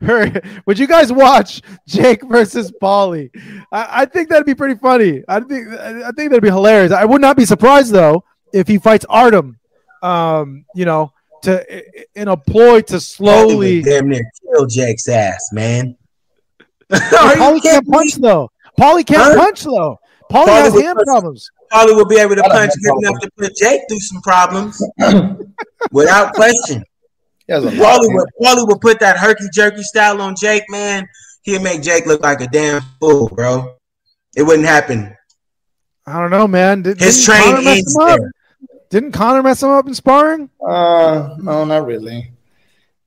[0.00, 3.30] her, would you guys watch Jake versus Paulie?
[3.72, 5.22] I, I think that'd be pretty funny.
[5.28, 6.92] I think I think that'd be hilarious.
[6.92, 9.58] I would not be surprised though if he fights Artem.
[10.02, 11.13] Um, you know,
[11.44, 13.82] to in a ploy to slowly.
[13.82, 15.96] damn near kill Jake's ass, man.
[16.90, 17.96] Are you Paulie can't kidding me?
[17.96, 18.50] punch though.
[18.78, 19.36] Paulie can't Huh?
[19.36, 19.98] punch though.
[20.30, 21.50] Paulie Paulie has hand punch- problems.
[21.72, 24.80] Paulie will be able to punch good enough to put Jake through some problems
[25.92, 26.84] without question.
[27.46, 30.34] He has a lot Paulie of would, Paulie would put that herky jerky style on
[30.36, 31.06] Jake, man.
[31.42, 33.74] He'd make Jake look like a damn fool, bro.
[34.36, 35.14] It wouldn't happen.
[36.06, 36.82] I don't know, man.
[36.82, 38.18] Did, His didn't train ends him up?
[38.18, 38.32] there.
[38.94, 40.48] Didn't Conor mess him up in sparring?
[40.64, 42.30] Uh, no, not really.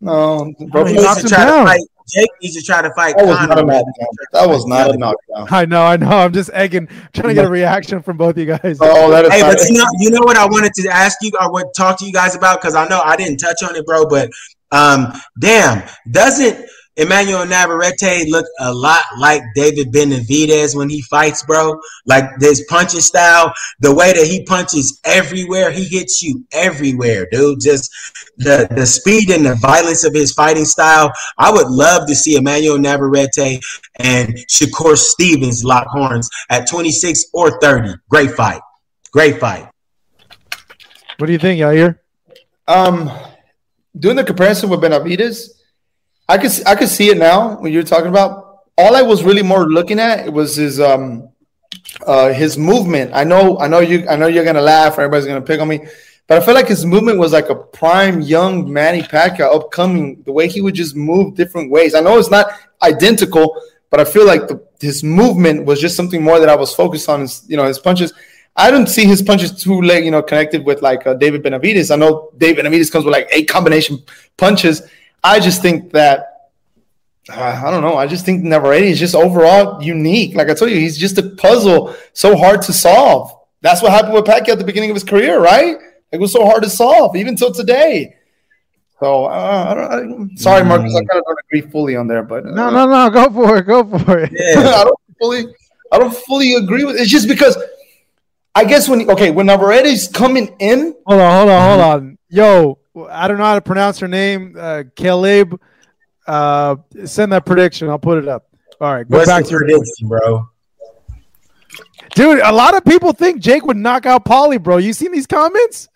[0.01, 1.65] No, bro, He He that needs him to try down.
[1.65, 1.81] to fight.
[2.09, 3.47] Jake needs to try to fight was Conor.
[3.47, 4.07] not a knockdown.
[4.33, 5.47] That was not a knockdown.
[5.49, 6.09] I know, I know.
[6.09, 8.79] I'm just egging, trying to get a reaction from both you guys.
[8.81, 9.55] Oh, that is Hey, not.
[9.55, 12.05] but you know, you know what I wanted to ask you or what talk to
[12.05, 14.05] you guys about because I know I didn't touch on it, bro.
[14.07, 14.29] But
[14.73, 16.65] um, damn, doesn't
[16.97, 21.79] Emmanuel Navarrete look a lot like David Benavidez when he fights, bro?
[22.05, 27.61] Like his punching style, the way that he punches everywhere, he hits you everywhere, dude.
[27.61, 27.91] Just
[28.37, 31.11] the the speed and the violence of his fighting style.
[31.37, 33.61] I would love to see Emmanuel Navarrete
[33.99, 37.93] and Shakur Stevens lock horns at 26 or 30.
[38.09, 38.61] Great fight.
[39.11, 39.69] Great fight.
[41.17, 41.99] What do you think, Yair?
[42.67, 43.09] Um,
[43.97, 45.56] doing the comparison with Benavidez,
[46.29, 48.43] I could I could see it now when you're talking about.
[48.77, 51.29] All I was really more looking at was his um
[52.05, 53.11] uh his movement.
[53.13, 54.93] I know I know you I know you're gonna laugh.
[54.93, 55.79] Everybody's gonna pick on me,
[56.27, 60.21] but I feel like his movement was like a prime young Manny Pacquiao upcoming.
[60.23, 61.95] The way he would just move different ways.
[61.95, 62.51] I know it's not
[62.81, 63.59] identical,
[63.89, 67.07] but I feel like the, his movement was just something more that I was focused
[67.09, 67.21] on.
[67.21, 68.13] Is you know his punches.
[68.59, 71.91] I don't see his punches too late, you know, connected with like uh, David Benavidez.
[71.91, 74.03] I know David Benavidez comes with like eight combination
[74.35, 74.81] punches.
[75.23, 76.51] I just think that
[77.29, 77.97] uh, I don't know.
[77.97, 80.35] I just think Navarrete is just overall unique.
[80.35, 83.33] Like I told you, he's just a puzzle, so hard to solve.
[83.61, 85.77] That's what happened with Pacquiao at the beginning of his career, right?
[86.11, 88.15] It was so hard to solve, even till today.
[88.99, 92.23] So uh, I don't, I, sorry, Marcus, I kind of don't agree fully on there,
[92.23, 93.09] but uh, No, no, no.
[93.09, 93.63] Go for it.
[93.63, 94.31] Go for it.
[94.33, 94.59] Yeah.
[94.75, 95.45] I don't fully,
[95.91, 96.95] I don't fully agree with.
[96.95, 97.57] It's just because
[98.55, 102.17] I guess when okay, when Navarrete's coming in, Hold on, hold on, hold on.
[102.29, 104.55] Yo, I don't know how to pronounce her name.
[104.57, 105.59] Uh, Caleb,
[106.25, 106.75] uh,
[107.05, 107.89] send that prediction.
[107.89, 108.47] I'll put it up.
[108.81, 110.49] All right, go What's back the to your prediction, bro?
[112.15, 112.39] dude.
[112.39, 114.77] A lot of people think Jake would knock out Paulie, bro.
[114.77, 115.89] You seen these comments?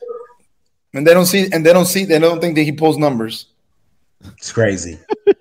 [0.94, 3.46] and they don't see, and they don't see, they don't think that he pulls numbers.
[4.38, 5.00] It's crazy.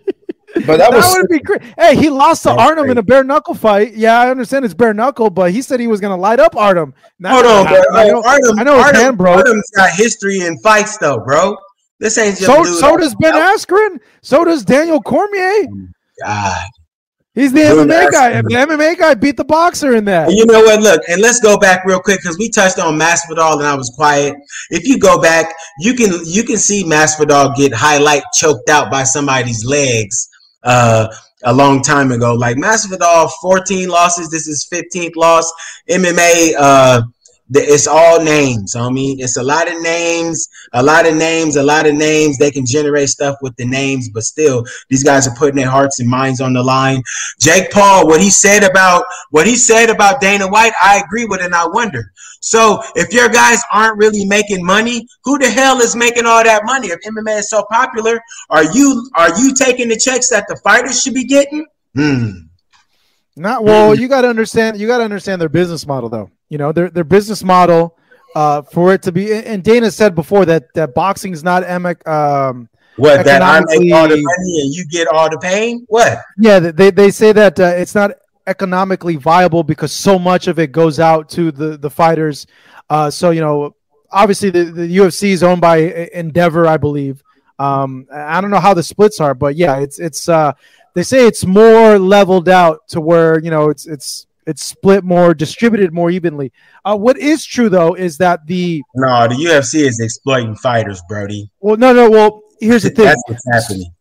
[0.67, 1.63] But that That was would be great.
[1.79, 3.95] Hey, he lost to That's Artem in a bare knuckle fight.
[3.95, 6.95] Yeah, I understand it's bare knuckle, but he said he was gonna light up Artem.
[7.19, 7.83] Now, Hold on, bro.
[7.95, 9.37] I know, Artem, I know his Artem, hand broke.
[9.39, 11.57] Artem's got history in fights, though, bro.
[12.01, 13.57] This ain't just So, dude so does Ben out.
[13.57, 14.01] Askren.
[14.23, 15.67] So does Daniel Cormier.
[15.69, 15.89] Oh,
[16.25, 16.69] God.
[17.35, 18.33] He's the Dude, MMA guy.
[18.33, 18.49] Askren.
[18.49, 20.29] The MMA guy beat the boxer in that.
[20.29, 20.81] And you know what?
[20.81, 23.91] Look, and let's go back real quick because we touched on Masvidal and I was
[23.95, 24.35] quiet.
[24.71, 29.05] If you go back, you can you can see Masvidal get highlight choked out by
[29.05, 30.29] somebody's legs
[30.63, 31.09] uh,
[31.45, 32.35] a long time ago.
[32.35, 34.31] Like Masvidal, 14 losses.
[34.31, 35.51] This is 15th loss.
[35.89, 37.03] MMA, uh,
[37.53, 38.77] it's all names.
[38.77, 42.39] I mean, it's a lot of names, a lot of names, a lot of names.
[42.39, 46.01] They can generate stuff with the names, but still, these guys are putting their hearts
[46.01, 47.03] and minds on the line.
[47.41, 51.43] Jake Paul, what he said about what he said about Dana White, I agree with,
[51.43, 52.13] and I wonder.
[52.41, 56.65] So, if your guys aren't really making money, who the hell is making all that
[56.65, 56.89] money?
[56.89, 61.03] If MMA is so popular, are you are you taking the checks that the fighters
[61.03, 61.67] should be getting?
[61.95, 62.31] Hmm.
[63.41, 63.95] Not well.
[63.95, 64.79] You got to understand.
[64.79, 66.31] You got to understand their business model, though.
[66.51, 67.97] You know their their business model
[68.35, 69.33] uh, for it to be.
[69.33, 72.07] And Dana said before that that boxing is not emic.
[72.07, 75.87] Um, What that I make all the money and you get all the pain?
[75.89, 76.19] What?
[76.39, 78.13] yeah, they they say that uh, it's not
[78.47, 82.47] economically viable because so much of it goes out to the the fighters.
[82.91, 83.75] Uh, so you know,
[84.11, 85.79] obviously the, the UFC is owned by
[86.13, 87.23] Endeavor, I believe.
[87.59, 90.53] Um, I don't know how the splits are, but yeah, it's it's uh,
[90.95, 95.33] they say it's more leveled out to where you know it's it's it's split more,
[95.35, 96.51] distributed more evenly.
[96.85, 101.51] Uh, what is true though is that the No, the UFC is exploiting fighters, Brody.
[101.61, 102.11] well, no, no.
[102.11, 103.05] Well, here's the thing.
[103.05, 103.93] That's what's happening.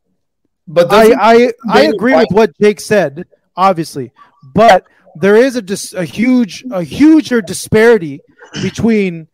[0.68, 3.26] But I I, I agree White- with what Jake said,
[3.56, 4.12] obviously,
[4.56, 4.86] but
[5.16, 8.22] there is a dis- a huge a huger disparity
[8.64, 9.28] between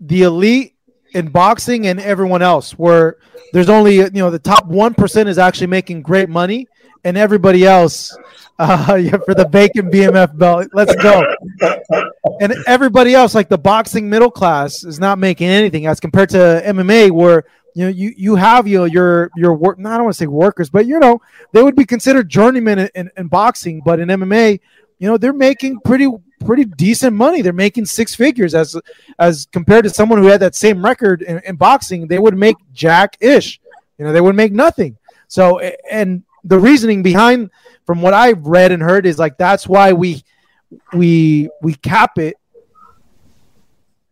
[0.00, 0.74] the elite
[1.14, 2.72] in boxing and everyone else.
[2.72, 3.16] Where
[3.52, 6.68] there's only you know the top one percent is actually making great money,
[7.04, 8.16] and everybody else.
[8.58, 11.24] Uh, for the bacon BMF belt, let's go.
[12.40, 16.62] And everybody else, like the boxing middle class, is not making anything as compared to
[16.64, 17.44] MMA, where
[17.74, 19.78] you know you you have you know, your your work.
[19.80, 21.20] I don't want to say workers, but you know
[21.52, 24.60] they would be considered journeymen in, in, in boxing, but in MMA,
[25.02, 26.08] you know they're making pretty
[26.44, 27.42] pretty decent money.
[27.42, 28.80] They're making six figures as
[29.18, 32.06] as compared to someone who had that same record in, in boxing.
[32.06, 33.60] They would make jack ish.
[33.98, 34.96] You know they would make nothing.
[35.26, 37.50] So and the reasoning behind,
[37.84, 40.22] from what I've read and heard, is like that's why we
[40.92, 42.36] we we cap it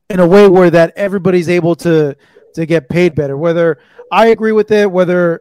[0.09, 2.17] in a way where that everybody's able to
[2.55, 3.37] to get paid better.
[3.37, 3.79] Whether
[4.11, 5.41] I agree with it, whether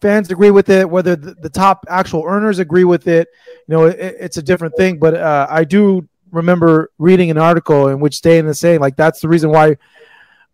[0.00, 3.28] fans agree with it, whether the, the top actual earners agree with it,
[3.66, 4.98] you know, it, it's a different thing.
[4.98, 9.20] But uh, I do remember reading an article in which Dana is saying like that's
[9.20, 9.76] the reason why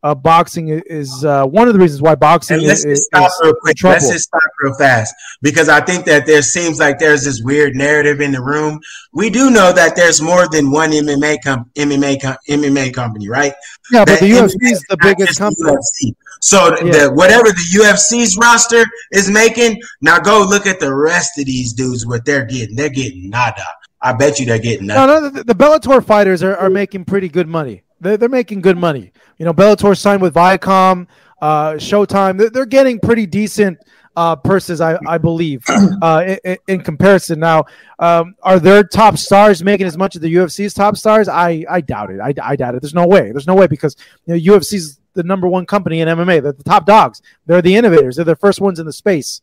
[0.02, 3.04] uh, boxing is uh, one of the reasons why boxing And is, let's is, just
[3.06, 3.76] stop is real quick.
[3.76, 3.94] trouble.
[3.94, 7.76] Let's just stop real fast because I think that there seems like there's this weird
[7.76, 8.80] narrative in the room.
[9.12, 13.52] We do know that there's more than one MMA com- MMA com- MMA company, right?
[13.92, 15.70] yeah, but the UFC is the biggest company.
[15.70, 16.14] UFC.
[16.40, 16.92] So Yeah.
[17.06, 21.72] the whatever the UFC's roster is making, now go look at the rest of these
[21.72, 22.04] dudes.
[22.06, 23.62] What they're getting, they're getting nada.
[24.00, 27.28] I bet you they're getting No, no, the, the Bellator fighters are, are making pretty
[27.28, 27.84] good money.
[28.02, 29.12] They're, they're making good money.
[29.38, 31.06] You know, Bellator signed with Viacom,
[31.40, 32.36] uh, Showtime.
[32.38, 33.78] They're, they're getting pretty decent
[34.16, 35.64] uh, purses, I, I believe,
[36.02, 37.38] uh, in, in comparison.
[37.40, 37.64] Now,
[37.98, 41.28] um, are their top stars making as much as the UFC's top stars?
[41.28, 42.20] I, I doubt it.
[42.20, 42.82] I, I doubt it.
[42.82, 43.30] There's no way.
[43.32, 43.96] There's no way because
[44.26, 46.42] you know UFC's the number one company in MMA.
[46.42, 47.22] They're the top dogs.
[47.46, 48.16] They're the innovators.
[48.16, 49.40] They're the first ones in the space.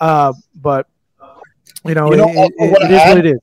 [0.00, 0.86] Uh, but
[1.84, 3.40] you know, You know, it- it- it is add- what it is.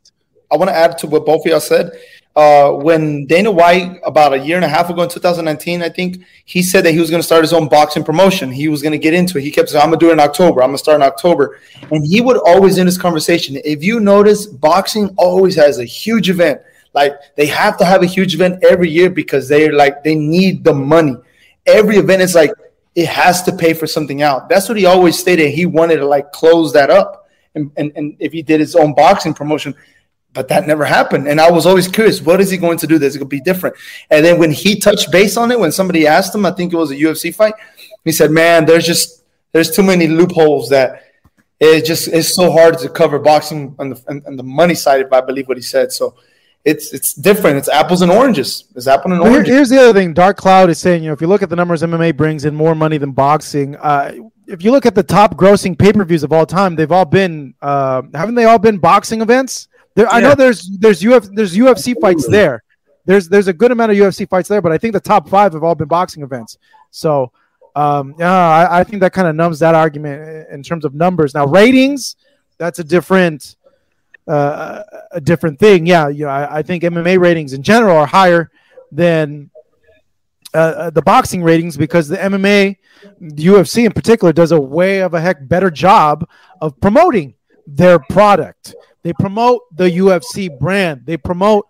[0.51, 1.91] I want to add to what both of y'all said.
[2.37, 6.23] Uh, when Dana White, about a year and a half ago in 2019, I think,
[6.45, 8.51] he said that he was going to start his own boxing promotion.
[8.51, 9.41] He was going to get into it.
[9.41, 10.61] He kept saying, I'm going to do it in October.
[10.61, 11.59] I'm going to start in October.
[11.89, 16.29] And he would always, in his conversation, if you notice, boxing always has a huge
[16.29, 16.61] event.
[16.93, 20.63] Like they have to have a huge event every year because they're like, they need
[20.63, 21.15] the money.
[21.65, 22.51] Every event is like,
[22.93, 24.47] it has to pay for something out.
[24.47, 25.49] That's what he always stated.
[25.49, 27.27] He wanted to like close that up.
[27.55, 29.73] And, and, and if he did his own boxing promotion,
[30.33, 31.27] but that never happened.
[31.27, 33.75] And I was always curious, what is he going to do going to be different?
[34.09, 36.77] And then when he touched base on it, when somebody asked him, I think it
[36.77, 37.53] was a UFC fight,
[38.05, 41.03] he said, "Man, there's just there's too many loopholes that
[41.59, 45.01] it just it's so hard to cover boxing on the on, on the money side,
[45.01, 45.91] if I believe what he said.
[45.91, 46.15] So
[46.63, 47.57] it's it's different.
[47.57, 48.65] It's apples and oranges.
[48.75, 49.53] It's apple and oranges.
[49.53, 50.13] here's the other thing.
[50.13, 52.53] Dark Cloud is saying, you know, if you look at the numbers, MMA brings in
[52.53, 53.75] more money than boxing.
[53.77, 54.13] Uh,
[54.47, 57.05] if you look at the top grossing pay per views of all time, they've all
[57.05, 59.67] been, uh, haven't they all been boxing events?
[59.97, 62.63] There, I know there's there's Uf, there's UFC fights there.
[63.05, 65.53] There's there's a good amount of UFC fights there, but I think the top five
[65.53, 66.59] have all been boxing events.
[66.91, 67.31] So,
[67.75, 71.33] um, yeah, I, I think that kind of numbs that argument in terms of numbers.
[71.33, 72.15] Now, ratings,
[72.59, 73.55] that's a different
[74.27, 74.83] uh,
[75.13, 75.87] a different thing.
[75.87, 78.51] Yeah, you know, I, I think MMA ratings in general are higher
[78.91, 79.49] than
[80.53, 82.77] uh, uh, the boxing ratings because the MMA,
[83.19, 86.29] the UFC in particular, does a way of a heck better job
[86.61, 87.33] of promoting
[87.65, 88.75] their product.
[89.07, 91.03] They promote the UFC brand.
[91.05, 91.65] They promote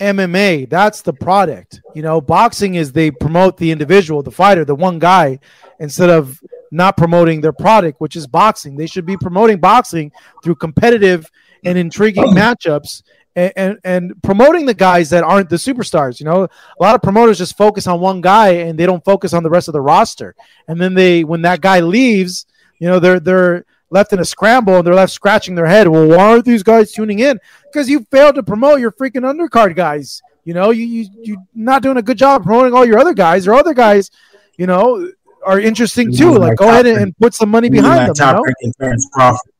[0.00, 0.70] MMA.
[0.70, 1.82] That's the product.
[1.94, 5.40] You know, boxing is they promote the individual, the fighter, the one guy,
[5.78, 6.40] instead of
[6.70, 8.76] not promoting their product, which is boxing.
[8.76, 10.10] They should be promoting boxing
[10.42, 11.30] through competitive
[11.66, 13.02] and intriguing matchups
[13.34, 16.18] and, and, and promoting the guys that aren't the superstars.
[16.18, 19.34] You know, a lot of promoters just focus on one guy and they don't focus
[19.34, 20.34] on the rest of the roster.
[20.66, 22.46] And then they, when that guy leaves,
[22.78, 25.88] you know, they're they're left in a scramble and they're left scratching their head.
[25.88, 27.38] Well, why aren't these guys tuning in?
[27.64, 30.22] Because you failed to promote your freaking undercard guys.
[30.44, 33.48] You know, you you you're not doing a good job promoting all your other guys.
[33.48, 34.10] Or other guys,
[34.56, 35.10] you know,
[35.44, 36.32] are interesting too.
[36.32, 38.26] Like, like go ahead and, and put some money behind like them.
[38.26, 38.42] You top know?
[38.42, 39.52] ranking Terrence Crawford.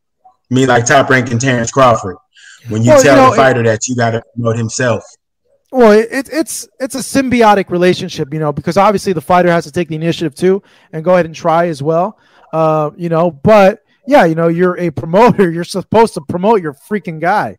[0.50, 2.16] Me like top ranking Terrence Crawford.
[2.68, 5.04] When you Well, you tell know, the fighter that you got to promote himself.
[5.72, 9.64] Well, it, it, it's it's a symbiotic relationship, you know, because obviously the fighter has
[9.64, 10.62] to take the initiative too
[10.92, 12.18] and go ahead and try as well,
[12.52, 13.30] uh, you know.
[13.30, 15.50] But yeah, you know, you're a promoter.
[15.56, 17.56] You're supposed to promote your freaking guy.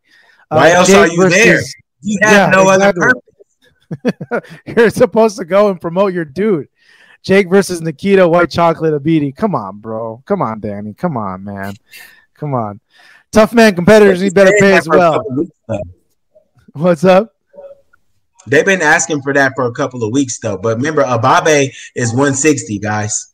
[0.50, 1.62] Why Uh, else Jake are you there?
[2.02, 3.04] You have Yeah, no exactly.
[3.04, 3.14] other
[4.32, 4.52] purpose.
[4.78, 6.68] You're supposed to go and promote your dude.
[7.24, 9.36] Jake versus Nikita White Chocolate Abidi.
[9.36, 10.22] Come on, bro.
[10.26, 10.94] Come on, Danny.
[10.94, 11.74] Come on, man.
[12.36, 12.80] Come on.
[13.32, 15.22] Tough man competitors need better pay as well.
[16.74, 17.34] What's up?
[18.46, 20.58] They've been asking for that for a couple of weeks though.
[20.58, 23.34] But remember, Ababe is 160, guys.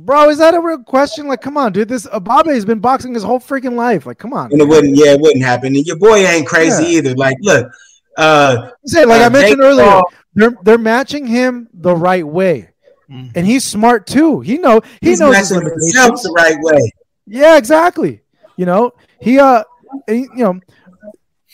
[0.00, 1.26] Bro, is that a real question?
[1.26, 1.88] Like, come on, dude.
[1.88, 4.06] This Ababe has been boxing his whole freaking life.
[4.06, 4.52] Like, come on.
[4.52, 5.74] And it wouldn't, yeah, it wouldn't happen.
[5.74, 6.98] And your boy ain't crazy Yeah.
[6.98, 7.14] either.
[7.16, 7.68] Like, look,
[8.16, 12.24] uh, Say, like I uh, mentioned Jake earlier, Paul- they're they're matching him the right
[12.26, 12.68] way,
[13.10, 13.32] Mhm.
[13.34, 14.40] and he's smart too.
[14.40, 16.92] He know he he's knows his himself the right way.
[17.26, 18.22] Yeah, exactly.
[18.56, 19.64] You know, he uh,
[20.06, 20.60] he- you know,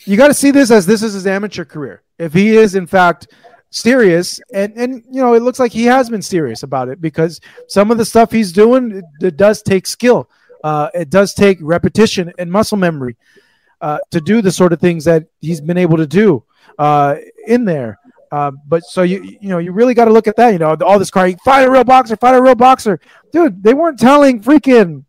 [0.05, 2.03] you got to see this as this is his amateur career.
[2.19, 3.27] If he is in fact
[3.75, 7.41] serious, and and you know, it looks like he has been serious about it because
[7.67, 10.29] some of the stuff he's doing it, it does take skill.
[10.63, 13.15] Uh, it does take repetition and muscle memory
[13.81, 16.43] uh, to do the sort of things that he's been able to do
[16.79, 17.99] uh, in there.
[18.31, 20.49] Uh, but so you you know you really got to look at that.
[20.51, 22.99] You know all this crying, fight a real boxer, fight a real boxer,
[23.31, 23.61] dude.
[23.61, 25.03] They weren't telling freaking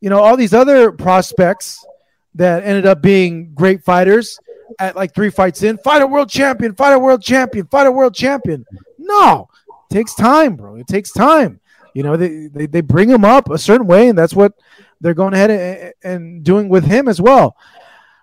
[0.00, 1.84] you know all these other prospects
[2.34, 4.38] that ended up being great fighters
[4.78, 7.92] at like three fights in fight a world champion fight a world champion fight a
[7.92, 8.64] world champion.
[8.98, 10.76] No it takes time bro.
[10.76, 11.60] It takes time.
[11.94, 14.52] You know they, they, they bring him up a certain way and that's what
[15.00, 17.56] they're going ahead and, and doing with him as well.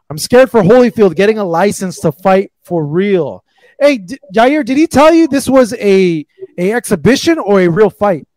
[0.09, 3.43] I'm scared for holyfield getting a license to fight for real.
[3.79, 6.25] Hey D- jair did he tell you this was a
[6.57, 8.27] a exhibition or a real fight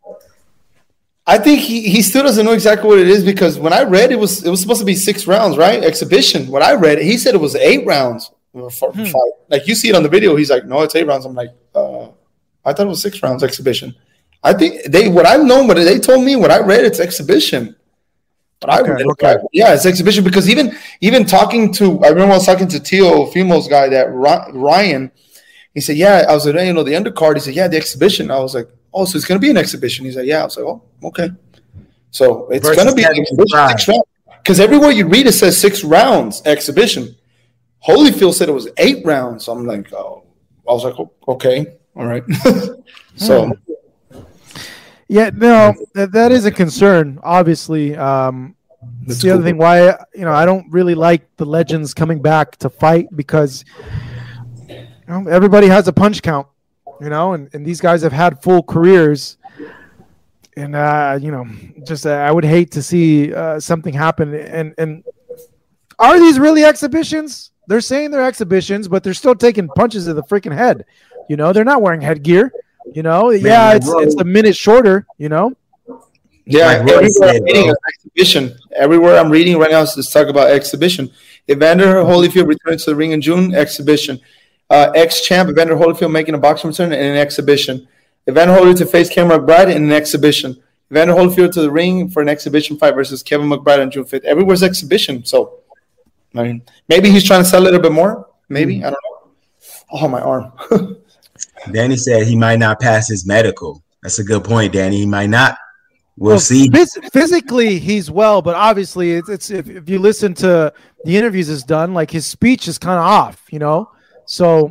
[1.27, 4.12] I think he, he still doesn't know exactly what it is because when I read
[4.12, 5.83] it was it was supposed to be six rounds, right?
[5.83, 6.47] Exhibition.
[6.49, 8.68] What I read, he said it was eight rounds Hmm.
[9.05, 9.33] fight.
[9.51, 11.27] Like you see it on the video, he's like, no, it's eight rounds.
[11.27, 12.05] I'm like, uh,
[12.64, 13.95] I thought it was six rounds exhibition.
[14.43, 17.77] I think they what I've known, but they told me what I read, it's exhibition.
[18.61, 19.37] But I Okay, read, okay.
[19.53, 23.68] yeah, it's exhibition because even even talking to I remember I was talking to Teofimo's
[23.68, 25.11] guy that Ryan.
[25.74, 28.31] He said, "Yeah." I was like, "You know, the undercard." He said, "Yeah, the exhibition."
[28.31, 30.57] I was like, "Oh, so it's gonna be an exhibition?" He's like, "Yeah." I was
[30.57, 31.30] like, "Oh, okay."
[32.11, 33.53] So it's be exhibition, six
[33.88, 34.05] rounds.
[34.42, 37.14] Because everywhere you read, it says six rounds exhibition.
[37.86, 39.44] Holyfield said it was eight rounds.
[39.44, 40.24] So I'm like, oh,
[40.68, 42.24] I was like, oh, okay, all right.
[43.16, 43.53] so
[45.09, 47.20] Yeah, no, that, that is a concern.
[47.22, 49.44] Obviously, um, that's That's the other cool.
[49.44, 49.59] thing.
[49.59, 53.64] Why you know I don't really like the legends coming back to fight because
[54.68, 56.47] you know, everybody has a punch count,
[57.01, 59.36] you know, and, and these guys have had full careers,
[60.57, 61.47] and uh, you know,
[61.86, 64.34] just uh, I would hate to see uh, something happen.
[64.34, 65.05] And and
[65.99, 67.51] are these really exhibitions?
[67.68, 70.84] They're saying they're exhibitions, but they're still taking punches to the freaking head.
[71.28, 72.53] You know, they're not wearing headgear.
[72.94, 75.07] You know, yeah, it's Rogue- it's a minute shorter.
[75.18, 75.53] You know.
[76.44, 77.74] yeah, Like everywhere said, I'm reading bro.
[77.94, 78.59] exhibition.
[78.76, 81.11] Everywhere I'm reading right now is just talk about exhibition.
[81.51, 83.55] Evander Holyfield returns to the ring in June.
[83.55, 84.20] Exhibition.
[84.69, 87.87] Uh, Ex champ Evander Holyfield making a boxing return in an exhibition.
[88.29, 90.61] Evander Holyfield to face Kevin McBride in an exhibition.
[90.91, 94.25] Evander Holyfield to the ring for an exhibition fight versus Kevin McBride on June 5th.
[94.25, 95.25] Everywhere's exhibition.
[95.25, 95.61] So,
[96.35, 98.29] I mean, maybe he's trying to sell a little bit more.
[98.49, 98.79] Maybe.
[98.85, 99.31] I don't know.
[99.93, 100.53] Oh, my arm.
[101.73, 103.83] Danny said he might not pass his medical.
[104.03, 104.99] That's a good point, Danny.
[104.99, 105.59] He might not.
[106.17, 106.71] We'll Well, see.
[106.71, 110.73] phys- physically, he's well, but obviously, it's, it's if, if you listen to
[111.05, 113.90] the interviews is done, like his speech is kind of off, you know.
[114.27, 114.70] So,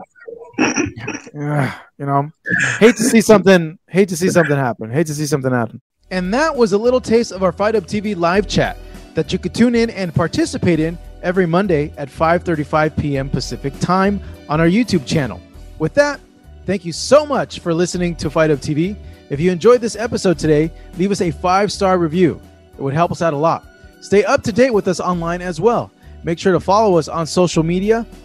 [0.57, 2.29] you know,
[2.79, 3.77] hate to see something.
[3.87, 4.91] Hate to see something happen.
[4.91, 5.81] Hate to see something happen.
[6.11, 8.77] And that was a little taste of our Fight Hub TV live chat
[9.15, 13.29] that you could tune in and participate in every Monday at 5:35 p.m.
[13.29, 15.41] Pacific time on our YouTube channel.
[15.79, 16.19] With that,
[16.65, 18.95] thank you so much for listening to Fight Hub TV.
[19.29, 22.39] If you enjoyed this episode today, leave us a five star review.
[22.77, 23.65] It would help us out a lot.
[24.01, 25.91] Stay up to date with us online as well.
[26.23, 28.05] Make sure to follow us on social media